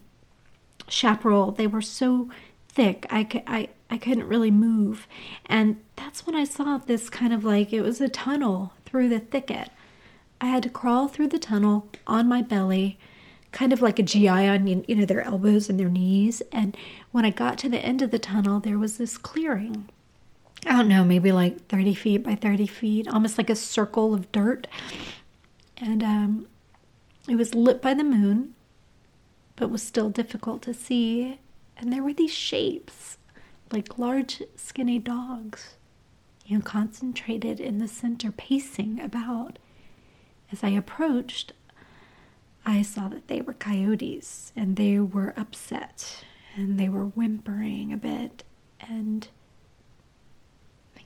chaparral, 0.89 1.51
they 1.51 1.67
were 1.67 1.83
so 1.83 2.29
thick. 2.69 3.07
I, 3.11 3.43
I, 3.47 3.69
I 3.91 3.99
couldn't 3.99 4.29
really 4.29 4.53
move. 4.53 5.09
And 5.47 5.81
that's 5.97 6.27
when 6.27 6.37
I 6.37 6.45
saw 6.45 6.79
this 6.79 7.11
kind 7.11 7.33
of 7.33 7.45
like 7.45 7.73
it 7.73 7.83
was 7.83 8.01
a 8.01 8.09
tunnel 8.09 8.73
through 8.85 9.09
the 9.09 9.21
thicket. 9.21 9.71
I 10.43 10.47
had 10.47 10.65
to 10.65 10.69
crawl 10.71 11.07
through 11.07 11.29
the 11.29 11.39
tunnel 11.39 11.87
on 12.05 12.29
my 12.29 12.43
belly, 12.43 12.99
kind 13.53 13.73
of 13.73 13.81
like 13.81 14.01
a 14.01 14.03
GI 14.03 14.29
on 14.29 14.67
you 14.67 14.97
know 14.97 15.05
their 15.05 15.23
elbows 15.23 15.71
and 15.71 15.79
their 15.79 15.89
knees. 15.89 16.43
And 16.51 16.77
when 17.13 17.25
I 17.25 17.31
got 17.31 17.59
to 17.59 17.69
the 17.69 17.79
end 17.79 18.03
of 18.03 18.11
the 18.11 18.19
tunnel, 18.19 18.59
there 18.59 18.77
was 18.77 18.99
this 18.99 19.17
clearing. 19.17 19.89
I 20.67 20.77
don't 20.77 20.89
know, 20.89 21.05
maybe 21.05 21.31
like 21.31 21.69
30 21.69 21.95
feet 21.95 22.25
by 22.25 22.35
30 22.35 22.67
feet, 22.67 23.07
almost 23.09 23.39
like 23.39 23.51
a 23.51 23.57
circle 23.57 24.15
of 24.15 24.33
dirt. 24.33 24.67
And 25.77 26.03
um, 26.03 26.49
it 27.29 27.37
was 27.37 27.55
lit 27.55 27.81
by 27.81 27.95
the 27.95 28.05
moon, 28.05 28.55
but 29.55 29.71
was 29.71 29.83
still 29.83 30.11
difficult 30.11 30.61
to 30.63 30.75
see. 30.75 31.39
And 31.77 31.93
there 31.93 32.03
were 32.03 32.13
these 32.13 32.33
shapes, 32.33 33.17
like 33.71 33.97
large, 33.97 34.43
skinny 34.57 34.99
dogs, 34.99 35.77
you 36.47 36.59
know, 36.59 36.65
concentrated 36.65 37.61
in 37.61 37.79
the 37.79 37.89
center, 37.89 38.33
pacing 38.33 39.01
about. 39.01 39.59
As 40.53 40.63
I 40.63 40.69
approached, 40.69 41.55
I 42.67 42.83
saw 42.83 43.09
that 43.09 43.29
they 43.29 43.41
were 43.41 43.55
coyotes 43.55 44.53
and 44.55 44.77
they 44.77 44.99
were 44.99 45.33
upset 45.37 46.25
and 46.55 46.79
they 46.79 46.91
were 46.91 47.07
whimpering 47.07 47.93
a 47.93 47.97
bit 47.97 48.45
and 48.81 49.29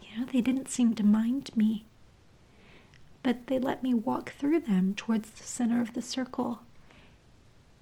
you 0.03 0.19
know 0.19 0.27
they 0.27 0.41
didn't 0.41 0.69
seem 0.69 0.95
to 0.97 1.05
mind 1.05 1.51
me. 1.55 1.85
But 3.23 3.47
they 3.47 3.59
let 3.59 3.83
me 3.83 3.95
walk 3.95 4.33
through 4.33 4.61
them 4.61 4.95
towards 4.95 5.31
the 5.31 5.45
center 5.45 5.81
of 5.81 5.95
the 5.95 6.03
circle. 6.03 6.61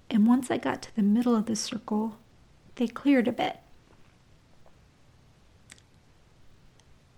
And 0.09 0.27
once 0.27 0.51
I 0.51 0.57
got 0.57 0.83
to 0.83 0.95
the 0.95 1.01
middle 1.01 1.35
of 1.35 1.47
the 1.47 1.55
circle 1.55 2.17
they 2.75 2.87
cleared 2.87 3.27
a 3.27 3.31
bit. 3.31 3.57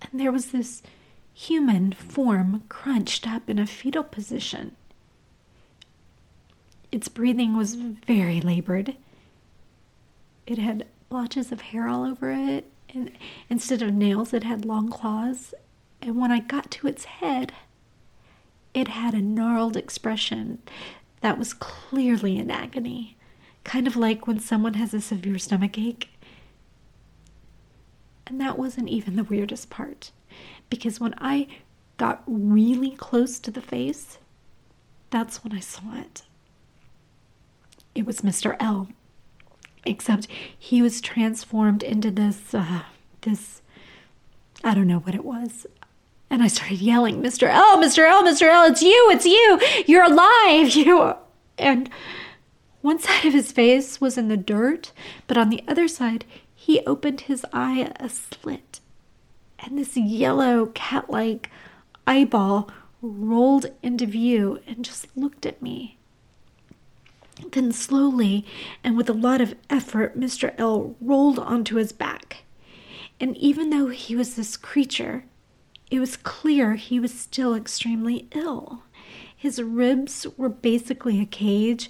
And 0.02 0.20
there 0.20 0.32
was 0.32 0.48
this 0.48 0.84
human 1.38 1.92
form 1.92 2.64
crunched 2.68 3.28
up 3.28 3.50
in 3.50 3.60
a 3.60 3.68
fetal 3.68 4.04
position 4.04 4.76
its 6.92 7.08
breathing 7.08 7.56
was 7.56 7.76
very 7.76 8.42
labored. 8.42 8.96
It 10.46 10.58
had 10.58 10.88
blotches 11.10 11.52
of 11.52 11.62
hair 11.62 11.88
all 11.88 12.06
over 12.06 12.32
it, 12.32 12.66
and 12.94 13.12
instead 13.50 13.82
of 13.82 13.94
nails, 13.94 14.34
it 14.34 14.44
had 14.44 14.66
long 14.66 14.90
claws. 14.90 15.54
And 16.02 16.20
when 16.20 16.32
I 16.32 16.40
got 16.40 16.72
to 16.72 16.88
its 16.88 17.06
head, 17.06 17.52
it 18.74 18.88
had 18.88 19.14
a 19.14 19.22
gnarled 19.22 19.76
expression 19.76 20.60
that 21.22 21.38
was 21.38 21.54
clearly 21.54 22.38
in 22.38 22.50
agony, 22.50 23.18
kind 23.64 23.88
of 23.88 23.96
like 23.96 24.28
when 24.28 24.40
someone 24.40 24.76
has 24.76 24.94
a 24.94 25.02
severe 25.02 25.40
stomach 25.40 25.78
ache. 25.78 26.10
And 28.26 28.40
that 28.40 28.58
wasn't 28.58 28.90
even 28.90 29.16
the 29.16 29.24
weirdest 29.24 29.70
part, 29.70 30.12
because 30.70 31.00
when 31.00 31.16
I 31.18 31.48
got 31.98 32.24
really 32.28 32.92
close 32.92 33.40
to 33.40 33.52
the 33.52 33.62
face, 33.62 34.18
that's 35.10 35.44
when 35.44 35.54
I 35.54 35.60
saw 35.60 35.96
it 35.96 36.24
it 37.98 38.06
was 38.06 38.22
Mr. 38.22 38.56
L. 38.60 38.88
Except 39.84 40.28
he 40.58 40.82
was 40.82 41.02
transformed 41.02 41.82
into 41.82 42.12
this, 42.12 42.54
uh, 42.54 42.84
this, 43.22 43.62
I 44.64 44.76
don't 44.76 44.88
know 44.88 45.00
what 45.00 45.16
it 45.16 45.26
was. 45.26 45.66
And 46.30 46.44
I 46.44 46.48
started 46.48 46.80
yelling, 46.80 47.24
Mr. 47.24 47.48
L, 47.48 47.78
Mr. 47.78 48.08
L, 48.08 48.24
Mr. 48.24 48.44
L, 48.44 48.66
it's 48.66 48.84
you, 48.84 49.10
it's 49.12 49.26
you, 49.26 49.60
you're 49.88 50.04
alive, 50.04 50.70
you. 50.76 51.16
And 51.58 51.90
one 52.82 53.00
side 53.00 53.26
of 53.26 53.34
his 53.34 53.52
face 53.52 54.00
was 54.00 54.18
in 54.18 54.28
the 54.28 54.38
dirt, 54.38 54.92
but 55.26 55.38
on 55.38 55.50
the 55.50 55.64
other 55.68 55.88
side, 55.88 56.26
he 56.54 56.82
opened 56.82 57.22
his 57.22 57.46
eye 57.52 57.92
a 58.00 58.10
slit. 58.10 58.80
And 59.60 59.78
this 59.78 59.98
yellow 59.98 60.68
cat 60.68 61.10
like 61.10 61.50
eyeball 62.06 62.70
rolled 63.02 63.68
into 63.82 64.06
view 64.06 64.60
and 64.68 64.84
just 64.84 65.08
looked 65.16 65.46
at 65.46 65.62
me. 65.62 65.98
Then 67.52 67.72
slowly 67.72 68.46
and 68.84 68.98
with 68.98 69.10
a 69.10 69.14
lot 69.14 69.42
of 69.42 69.56
effort, 69.70 70.20
Mr. 70.20 70.54
L 70.58 70.96
rolled 71.00 71.40
onto 71.40 71.76
his 71.76 71.92
back. 71.92 72.44
And 73.20 73.36
even 73.38 73.70
though 73.70 73.88
he 73.88 74.16
was 74.16 74.36
this 74.36 74.58
creature, 74.58 75.26
it 75.90 76.00
was 76.00 76.18
clear 76.18 76.76
he 76.76 77.00
was 77.00 77.14
still 77.14 77.56
extremely 77.56 78.28
ill. 78.34 78.84
His 79.36 79.62
ribs 79.62 80.26
were 80.36 80.50
basically 80.50 81.22
a 81.22 81.26
cage 81.26 81.90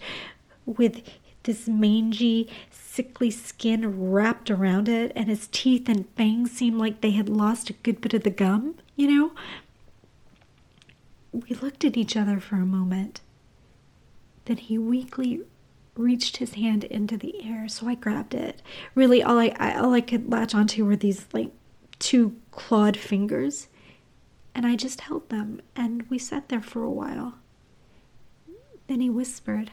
with 0.65 1.01
this 1.47 1.67
mangy, 1.67 2.47
sickly 2.69 3.31
skin 3.31 4.11
wrapped 4.11 4.51
around 4.51 4.87
it, 4.87 5.11
and 5.15 5.27
his 5.27 5.47
teeth 5.51 5.89
and 5.89 6.07
fangs 6.15 6.51
seemed 6.51 6.77
like 6.77 7.01
they 7.01 7.11
had 7.11 7.27
lost 7.27 7.71
a 7.71 7.73
good 7.73 7.99
bit 7.99 8.13
of 8.13 8.23
the 8.23 8.29
gum, 8.29 8.75
you 8.95 9.07
know? 9.07 9.31
We 11.31 11.55
looked 11.55 11.83
at 11.83 11.97
each 11.97 12.15
other 12.15 12.39
for 12.39 12.57
a 12.57 12.65
moment. 12.65 13.21
Then 14.45 14.57
he 14.57 14.77
weakly 14.77 15.41
reached 15.95 16.37
his 16.37 16.53
hand 16.53 16.83
into 16.83 17.17
the 17.17 17.43
air, 17.43 17.67
so 17.67 17.87
I 17.87 17.95
grabbed 17.95 18.33
it. 18.33 18.61
Really, 18.93 19.23
all 19.23 19.39
I, 19.39 19.53
I 19.57 19.77
all 19.77 19.93
I 19.93 20.01
could 20.01 20.31
latch 20.31 20.53
onto 20.53 20.85
were 20.85 20.95
these 20.95 21.25
like 21.33 21.51
two 21.99 22.35
clawed 22.51 22.95
fingers, 22.97 23.67
and 24.53 24.65
I 24.65 24.75
just 24.75 25.01
held 25.01 25.29
them, 25.29 25.61
and 25.75 26.09
we 26.09 26.17
sat 26.17 26.49
there 26.49 26.61
for 26.61 26.83
a 26.83 26.91
while. 26.91 27.35
Then 28.87 29.01
he 29.01 29.09
whispered, 29.09 29.71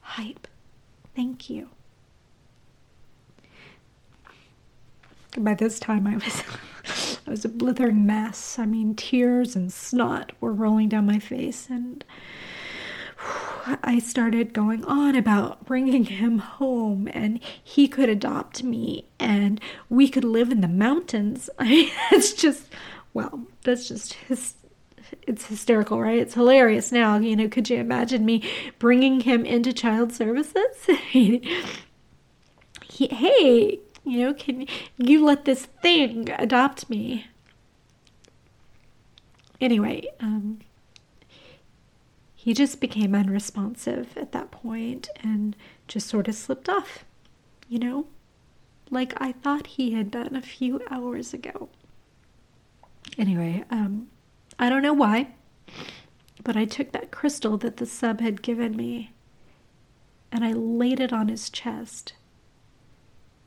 "Hype, 0.00 0.48
thank 1.14 1.50
you." 1.50 1.70
By 5.38 5.54
this 5.54 5.78
time, 5.78 6.06
I 6.06 6.14
was 6.14 6.42
I 7.26 7.30
was 7.30 7.44
a 7.44 7.48
blithering 7.48 8.06
mess. 8.06 8.58
I 8.58 8.66
mean, 8.66 8.94
tears 8.94 9.54
and 9.54 9.72
snot 9.72 10.32
were 10.40 10.52
rolling 10.52 10.88
down 10.88 11.06
my 11.06 11.18
face, 11.18 11.68
and 11.70 12.04
I 13.82 13.98
started 13.98 14.52
going 14.52 14.84
on 14.84 15.14
about 15.14 15.64
bringing 15.66 16.04
him 16.04 16.38
home 16.38 17.08
and 17.12 17.40
he 17.62 17.88
could 17.88 18.08
adopt 18.08 18.62
me 18.62 19.04
and 19.18 19.60
we 19.88 20.08
could 20.08 20.24
live 20.24 20.50
in 20.50 20.60
the 20.60 20.68
mountains. 20.68 21.50
I 21.58 21.68
mean, 21.68 21.90
it's 22.12 22.32
just, 22.32 22.64
well, 23.12 23.46
that's 23.62 23.88
just 23.88 24.14
his. 24.14 24.54
It's 25.22 25.46
hysterical, 25.46 26.00
right? 26.00 26.18
It's 26.18 26.34
hilarious 26.34 26.92
now. 26.92 27.18
You 27.18 27.36
know, 27.36 27.48
could 27.48 27.70
you 27.70 27.78
imagine 27.78 28.24
me 28.24 28.42
bringing 28.78 29.20
him 29.20 29.44
into 29.44 29.72
child 29.72 30.12
services? 30.12 30.76
he, 31.10 31.40
hey, 32.88 33.80
you 34.04 34.20
know, 34.20 34.34
can 34.34 34.66
you 34.98 35.24
let 35.24 35.44
this 35.44 35.66
thing 35.66 36.30
adopt 36.38 36.88
me? 36.90 37.26
Anyway, 39.60 40.04
um, 40.20 40.60
he 42.34 42.54
just 42.54 42.80
became 42.80 43.14
unresponsive 43.14 44.16
at 44.16 44.32
that 44.32 44.50
point 44.50 45.08
and 45.22 45.54
just 45.86 46.08
sort 46.08 46.28
of 46.28 46.34
slipped 46.34 46.68
off, 46.68 47.04
you 47.68 47.78
know, 47.78 48.06
like 48.90 49.12
I 49.18 49.32
thought 49.32 49.66
he 49.66 49.92
had 49.92 50.10
done 50.10 50.34
a 50.34 50.40
few 50.40 50.80
hours 50.90 51.34
ago. 51.34 51.68
Anyway, 53.18 53.64
um, 53.70 54.08
I 54.60 54.68
don't 54.68 54.82
know 54.82 54.92
why, 54.92 55.28
but 56.44 56.54
I 56.54 56.66
took 56.66 56.92
that 56.92 57.10
crystal 57.10 57.56
that 57.56 57.78
the 57.78 57.86
sub 57.86 58.20
had 58.20 58.42
given 58.42 58.76
me 58.76 59.14
and 60.30 60.44
I 60.44 60.52
laid 60.52 61.00
it 61.00 61.14
on 61.14 61.28
his 61.28 61.48
chest. 61.48 62.12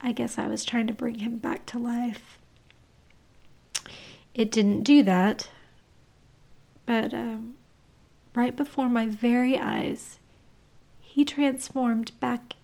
I 0.02 0.12
guess 0.12 0.39
I 0.39 0.47
was 0.47 0.65
trying 0.65 0.88
to 0.88 0.93
bring 0.93 1.19
him 1.19 1.38
back 1.38 1.67
to 1.67 1.78
life. 1.78 2.39
It 4.34 4.49
didn't 4.52 4.82
do 4.82 5.04
that, 5.04 5.49
but 6.88 7.13
um, 7.13 7.54
right 8.34 8.56
before 8.56 8.89
my 8.89 9.06
very 9.06 9.56
eyes, 9.56 10.17
he 10.99 11.23
transformed 11.23 12.12
back 12.19 12.56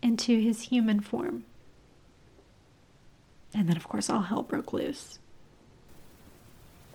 into 0.00 0.40
his 0.40 0.62
human 0.62 1.00
form. 1.00 1.44
And 3.52 3.68
then, 3.68 3.76
of 3.76 3.86
course, 3.86 4.08
all 4.08 4.22
hell 4.22 4.42
broke 4.42 4.72
loose. 4.72 5.18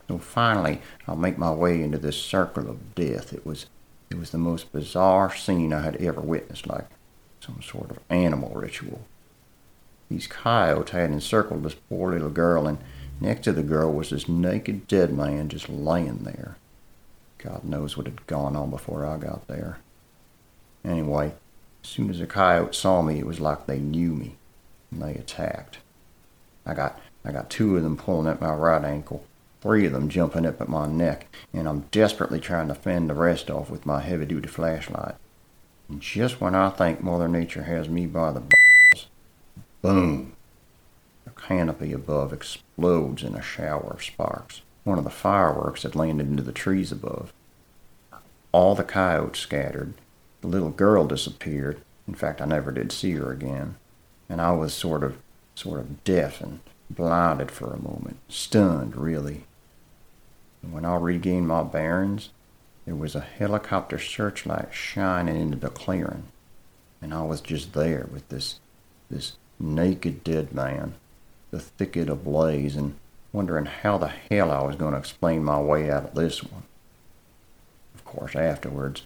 So 0.08 0.18
finally, 0.18 0.82
I'll 1.08 1.16
make 1.16 1.38
my 1.38 1.52
way 1.52 1.82
into 1.82 1.98
this 1.98 2.22
circle 2.22 2.70
of 2.70 2.96
death. 2.96 3.34
It 3.34 3.46
was, 3.46 3.66
it 4.10 4.18
was 4.18 4.30
the 4.30 4.38
most 4.38 4.72
bizarre 4.72 5.36
scene 5.36 5.74
I 5.74 5.82
had 5.82 5.96
ever 5.98 6.22
witnessed, 6.22 6.68
like 6.68 6.86
some 7.40 7.62
sort 7.62 7.92
of 7.92 8.00
animal 8.10 8.52
ritual. 8.54 9.02
These 10.10 10.28
coyotes 10.28 10.92
had 10.92 11.10
encircled 11.10 11.64
this 11.64 11.76
poor 11.76 12.12
little 12.12 12.30
girl, 12.30 12.68
and 12.68 12.78
next 13.20 13.44
to 13.46 13.54
the 13.54 13.64
girl 13.64 13.92
was 13.92 14.12
this 14.12 14.30
naked 14.30 14.88
dead 14.88 15.12
man 15.12 15.50
just 15.50 15.68
laying 15.70 16.20
there. 16.20 16.58
God 17.40 17.64
knows 17.64 17.98
what 17.98 18.06
had 18.06 18.28
gone 18.28 18.56
on 18.56 18.70
before 18.70 19.06
I 19.06 19.18
got 19.18 19.48
there. 19.48 19.80
Anyway, 20.84 21.34
as 21.84 21.90
soon 21.90 22.10
as 22.10 22.20
the 22.20 22.28
coyotes 22.28 22.78
saw 22.78 23.02
me, 23.02 23.20
it 23.20 23.26
was 23.26 23.40
like 23.40 23.66
they 23.66 23.80
knew 23.80 24.14
me, 24.14 24.36
and 24.92 25.02
they 25.02 25.16
attacked. 25.16 25.80
I 26.66 26.74
got 26.74 27.00
I 27.24 27.32
got 27.32 27.50
two 27.50 27.76
of 27.76 27.84
them 27.84 27.98
pulling 27.98 28.28
at 28.28 28.42
my 28.42 28.54
right 28.54 28.84
ankle, 28.84 29.24
three 29.66 29.88
of 29.88 29.94
them 29.94 30.10
jumping 30.10 30.46
up 30.46 30.62
at 30.62 30.70
my 30.70 30.86
neck, 30.86 31.26
and 31.52 31.68
I'm 31.68 31.86
desperately 31.90 32.40
trying 32.40 32.68
to 32.68 32.76
fend 32.76 33.10
the 33.10 33.16
rest 33.16 33.50
off 33.50 33.68
with 33.68 33.84
my 33.84 34.00
heavy 34.00 34.28
duty 34.28 34.48
flashlight. 34.48 35.16
And 35.90 36.00
just 36.00 36.40
when 36.40 36.54
I 36.54 36.70
think 36.70 37.02
Mother 37.02 37.28
Nature 37.28 37.64
has 37.64 37.90
me 37.90 38.06
by 38.06 38.32
the 38.32 38.42
balls, 38.42 39.08
boom! 39.82 40.34
The 41.24 41.32
canopy 41.32 41.94
above 41.94 42.32
explodes 42.32 43.24
in 43.24 43.34
a 43.34 43.42
shower 43.42 43.96
of 43.96 44.04
sparks. 44.04 44.62
One 44.84 45.00
of 45.00 45.04
the 45.04 45.10
fireworks 45.10 45.82
had 45.82 45.96
landed 45.96 46.28
into 46.28 46.44
the 46.44 46.52
trees 46.52 46.92
above. 46.92 47.34
All 48.52 48.76
the 48.76 48.84
coyotes 48.84 49.40
scattered. 49.40 49.96
The 50.42 50.48
little 50.48 50.70
girl 50.70 51.08
disappeared. 51.08 51.82
In 52.08 52.14
fact, 52.14 52.40
I 52.40 52.46
never 52.46 52.72
did 52.72 52.92
see 52.92 53.14
her 53.14 53.32
again. 53.32 53.78
And 54.30 54.40
I 54.40 54.52
was 54.52 54.76
sort 54.76 55.04
of, 55.04 55.18
sort 55.56 55.80
of 55.80 56.04
deaf 56.04 56.40
and 56.40 56.60
blinded 56.88 57.50
for 57.50 57.74
a 57.74 57.82
moment, 57.82 58.18
stunned, 58.30 58.96
really. 58.96 59.46
And 60.66 60.74
when 60.74 60.84
I 60.84 60.96
regained 60.96 61.48
my 61.48 61.62
bearings, 61.62 62.30
there 62.86 62.96
was 62.96 63.14
a 63.14 63.22
helicopter 63.22 64.00
searchlight 64.00 64.74
shining 64.74 65.40
into 65.40 65.58
the 65.58 65.70
clearing. 65.70 66.24
And 67.04 67.14
I 67.14 67.22
was 67.22 67.40
just 67.40 67.74
there 67.74 68.08
with 68.12 68.28
this, 68.30 68.60
this 69.10 69.34
naked 69.60 70.24
dead 70.24 70.54
man, 70.54 70.96
the 71.52 71.60
thicket 71.60 72.10
ablaze, 72.10 72.76
and 72.76 72.96
wondering 73.32 73.66
how 73.66 74.00
the 74.00 74.08
hell 74.08 74.50
I 74.50 74.64
was 74.64 74.76
going 74.76 74.94
to 74.94 75.00
explain 75.00 75.44
my 75.44 75.62
way 75.62 75.92
out 75.92 76.06
of 76.06 76.16
this 76.16 76.44
one. 76.44 76.64
Of 77.94 78.04
course, 78.04 78.36
afterwards, 78.36 79.06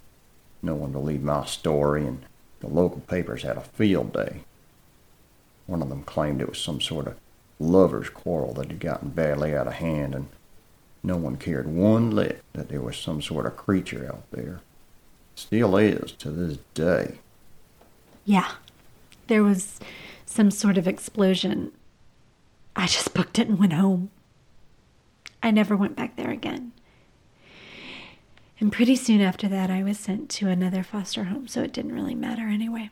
no 0.62 0.76
one 0.76 0.94
believed 0.94 1.24
my 1.24 1.46
story, 1.46 2.06
and 2.08 2.24
the 2.62 2.68
local 2.68 3.02
papers 3.02 3.44
had 3.44 3.58
a 3.58 3.62
field 3.62 4.14
day. 4.14 4.44
One 5.68 5.82
of 5.82 5.90
them 5.90 6.04
claimed 6.04 6.42
it 6.42 6.50
was 6.50 6.62
some 6.62 6.80
sort 6.80 7.08
of 7.08 7.18
lover's 7.60 8.10
quarrel 8.10 8.54
that 8.54 8.68
had 8.68 8.80
gotten 8.80 9.10
badly 9.10 9.54
out 9.54 9.68
of 9.68 9.74
hand, 9.74 10.16
and 10.16 10.30
no 11.04 11.18
one 11.18 11.38
cared 11.38 11.68
one 11.68 12.12
lick 12.12 12.42
that 12.54 12.70
there 12.70 12.82
was 12.82 12.98
some 12.98 13.22
sort 13.22 13.46
of 13.46 13.56
creature 13.56 14.08
out 14.12 14.24
there. 14.32 14.62
Still 15.36 15.78
is 15.78 16.12
to 16.14 16.30
this 16.30 16.58
day. 16.74 17.20
Yeah, 18.26 18.52
there 19.28 19.44
was 19.44 19.80
some 20.26 20.52
sort 20.52 20.78
of 20.78 20.88
explosion. 20.88 21.72
I 22.76 22.88
just 22.88 23.14
booked 23.14 23.40
it 23.40 23.48
and 23.48 23.58
went 23.58 23.74
home. 23.74 24.10
I 25.42 25.52
never 25.52 25.76
went 25.76 25.96
back 25.96 26.16
there 26.16 26.32
again. 26.32 26.74
And 28.60 28.72
pretty 28.72 28.98
soon 28.98 29.22
after 29.22 29.48
that, 29.48 29.72
I 29.72 29.84
was 29.84 29.98
sent 29.98 30.30
to 30.32 30.50
another 30.50 30.84
foster 30.84 31.26
home, 31.26 31.48
so 31.48 31.64
it 31.64 31.72
didn't 31.72 31.94
really 31.94 32.16
matter 32.16 32.48
anyway. 32.48 32.90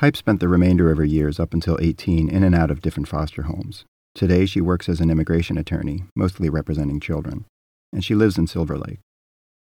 Hype 0.00 0.16
spent 0.16 0.40
the 0.40 0.48
remainder 0.48 0.90
of 0.90 0.98
her 0.98 1.04
years 1.04 1.38
up 1.38 1.54
until 1.54 1.78
18 1.80 2.28
in 2.28 2.42
and 2.42 2.56
out 2.56 2.72
of 2.72 2.82
different 2.82 3.08
foster 3.08 3.42
homes. 3.42 3.84
Today, 4.14 4.46
she 4.46 4.60
works 4.60 4.88
as 4.88 5.00
an 5.00 5.10
immigration 5.10 5.56
attorney, 5.56 6.04
mostly 6.14 6.50
representing 6.50 7.00
children, 7.00 7.46
and 7.92 8.04
she 8.04 8.14
lives 8.14 8.36
in 8.36 8.46
Silver 8.46 8.78
Lake. 8.78 9.00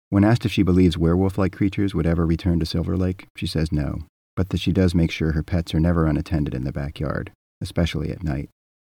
When 0.09 0.23
asked 0.23 0.45
if 0.45 0.51
she 0.51 0.63
believes 0.63 0.97
werewolf 0.97 1.37
like 1.37 1.51
creatures 1.51 1.93
would 1.93 2.05
ever 2.05 2.25
return 2.25 2.59
to 2.59 2.65
Silver 2.65 2.95
Lake, 2.95 3.27
she 3.35 3.47
says 3.47 3.71
no, 3.71 3.99
but 4.35 4.49
that 4.49 4.59
she 4.59 4.71
does 4.71 4.95
make 4.95 5.11
sure 5.11 5.33
her 5.33 5.43
pets 5.43 5.73
are 5.73 5.79
never 5.79 6.05
unattended 6.05 6.53
in 6.53 6.63
the 6.63 6.71
backyard, 6.71 7.31
especially 7.61 8.11
at 8.11 8.23
night, 8.23 8.49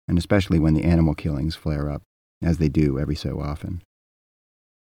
and 0.08 0.18
especially 0.18 0.60
when 0.60 0.74
the 0.74 0.84
animal 0.84 1.14
killings 1.14 1.56
flare 1.56 1.90
up, 1.90 2.02
as 2.42 2.58
they 2.58 2.68
do 2.68 3.00
every 3.00 3.16
so 3.16 3.40
often. 3.40 3.82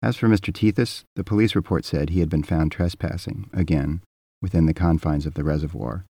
As 0.03 0.17
for 0.17 0.29
Mr. 0.29 0.53
Tethys, 0.53 1.05
the 1.15 1.25
police 1.25 1.55
report 1.55 1.85
said 1.85 2.11
he 2.11 2.21
had 2.21 2.29
been 2.29 2.43
found 2.43 2.73
trespassing, 2.73 3.49
again, 3.53 4.03
within 4.43 4.67
the 4.67 4.75
confines 4.75 5.27
of 5.27 5.35
the 5.35 5.45
reservoir. 5.45 6.05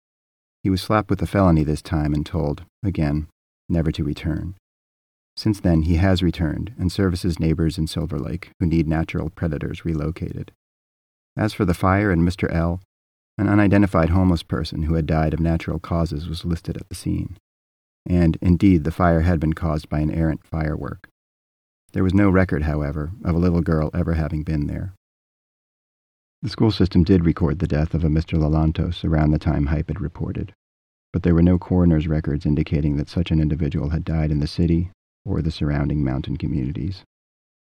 He 0.62 0.70
was 0.70 0.80
slapped 0.80 1.10
with 1.10 1.20
a 1.20 1.26
felony 1.26 1.64
this 1.64 1.82
time 1.82 2.14
and 2.14 2.24
told, 2.24 2.62
again, 2.82 3.26
never 3.68 3.90
to 3.92 4.04
return. 4.04 4.54
Since 5.36 5.60
then, 5.60 5.82
he 5.82 5.96
has 5.96 6.22
returned 6.22 6.74
and 6.78 6.92
services 6.92 7.40
neighbors 7.40 7.76
in 7.76 7.86
Silver 7.86 8.18
Lake 8.18 8.50
who 8.60 8.66
need 8.66 8.86
natural 8.86 9.30
predators 9.30 9.84
relocated. 9.84 10.52
As 11.36 11.52
for 11.52 11.64
the 11.64 11.74
fire 11.74 12.10
and 12.10 12.22
Mr. 12.22 12.52
L., 12.52 12.80
an 13.36 13.48
unidentified 13.48 14.10
homeless 14.10 14.44
person 14.44 14.84
who 14.84 14.94
had 14.94 15.06
died 15.06 15.34
of 15.34 15.40
natural 15.40 15.80
causes 15.80 16.28
was 16.28 16.44
listed 16.44 16.76
at 16.76 16.88
the 16.88 16.94
scene. 16.94 17.36
And, 18.06 18.38
indeed, 18.40 18.84
the 18.84 18.92
fire 18.92 19.22
had 19.22 19.40
been 19.40 19.54
caused 19.54 19.88
by 19.88 19.98
an 20.00 20.10
errant 20.12 20.46
firework. 20.46 21.08
There 21.92 22.04
was 22.04 22.14
no 22.14 22.30
record, 22.30 22.62
however, 22.62 23.10
of 23.24 23.34
a 23.34 23.38
little 23.38 23.60
girl 23.60 23.90
ever 23.92 24.14
having 24.14 24.44
been 24.44 24.66
there. 24.66 24.94
The 26.42 26.50
school 26.50 26.70
system 26.70 27.02
did 27.02 27.24
record 27.24 27.58
the 27.58 27.66
death 27.66 27.94
of 27.94 28.04
a 28.04 28.08
Mr. 28.08 28.38
Lalantos 28.38 29.04
around 29.04 29.30
the 29.30 29.38
time 29.38 29.66
Hype 29.66 29.88
had 29.88 30.00
reported, 30.00 30.52
but 31.14 31.22
there 31.22 31.34
were 31.34 31.42
no 31.42 31.58
coroner's 31.60 32.08
records 32.08 32.44
indicating 32.44 32.96
that 32.96 33.08
such 33.08 33.30
an 33.30 33.38
individual 33.38 33.90
had 33.90 34.04
died 34.04 34.32
in 34.32 34.40
the 34.40 34.48
city 34.48 34.90
or 35.24 35.40
the 35.40 35.50
surrounding 35.52 36.02
mountain 36.02 36.36
communities. 36.36 37.04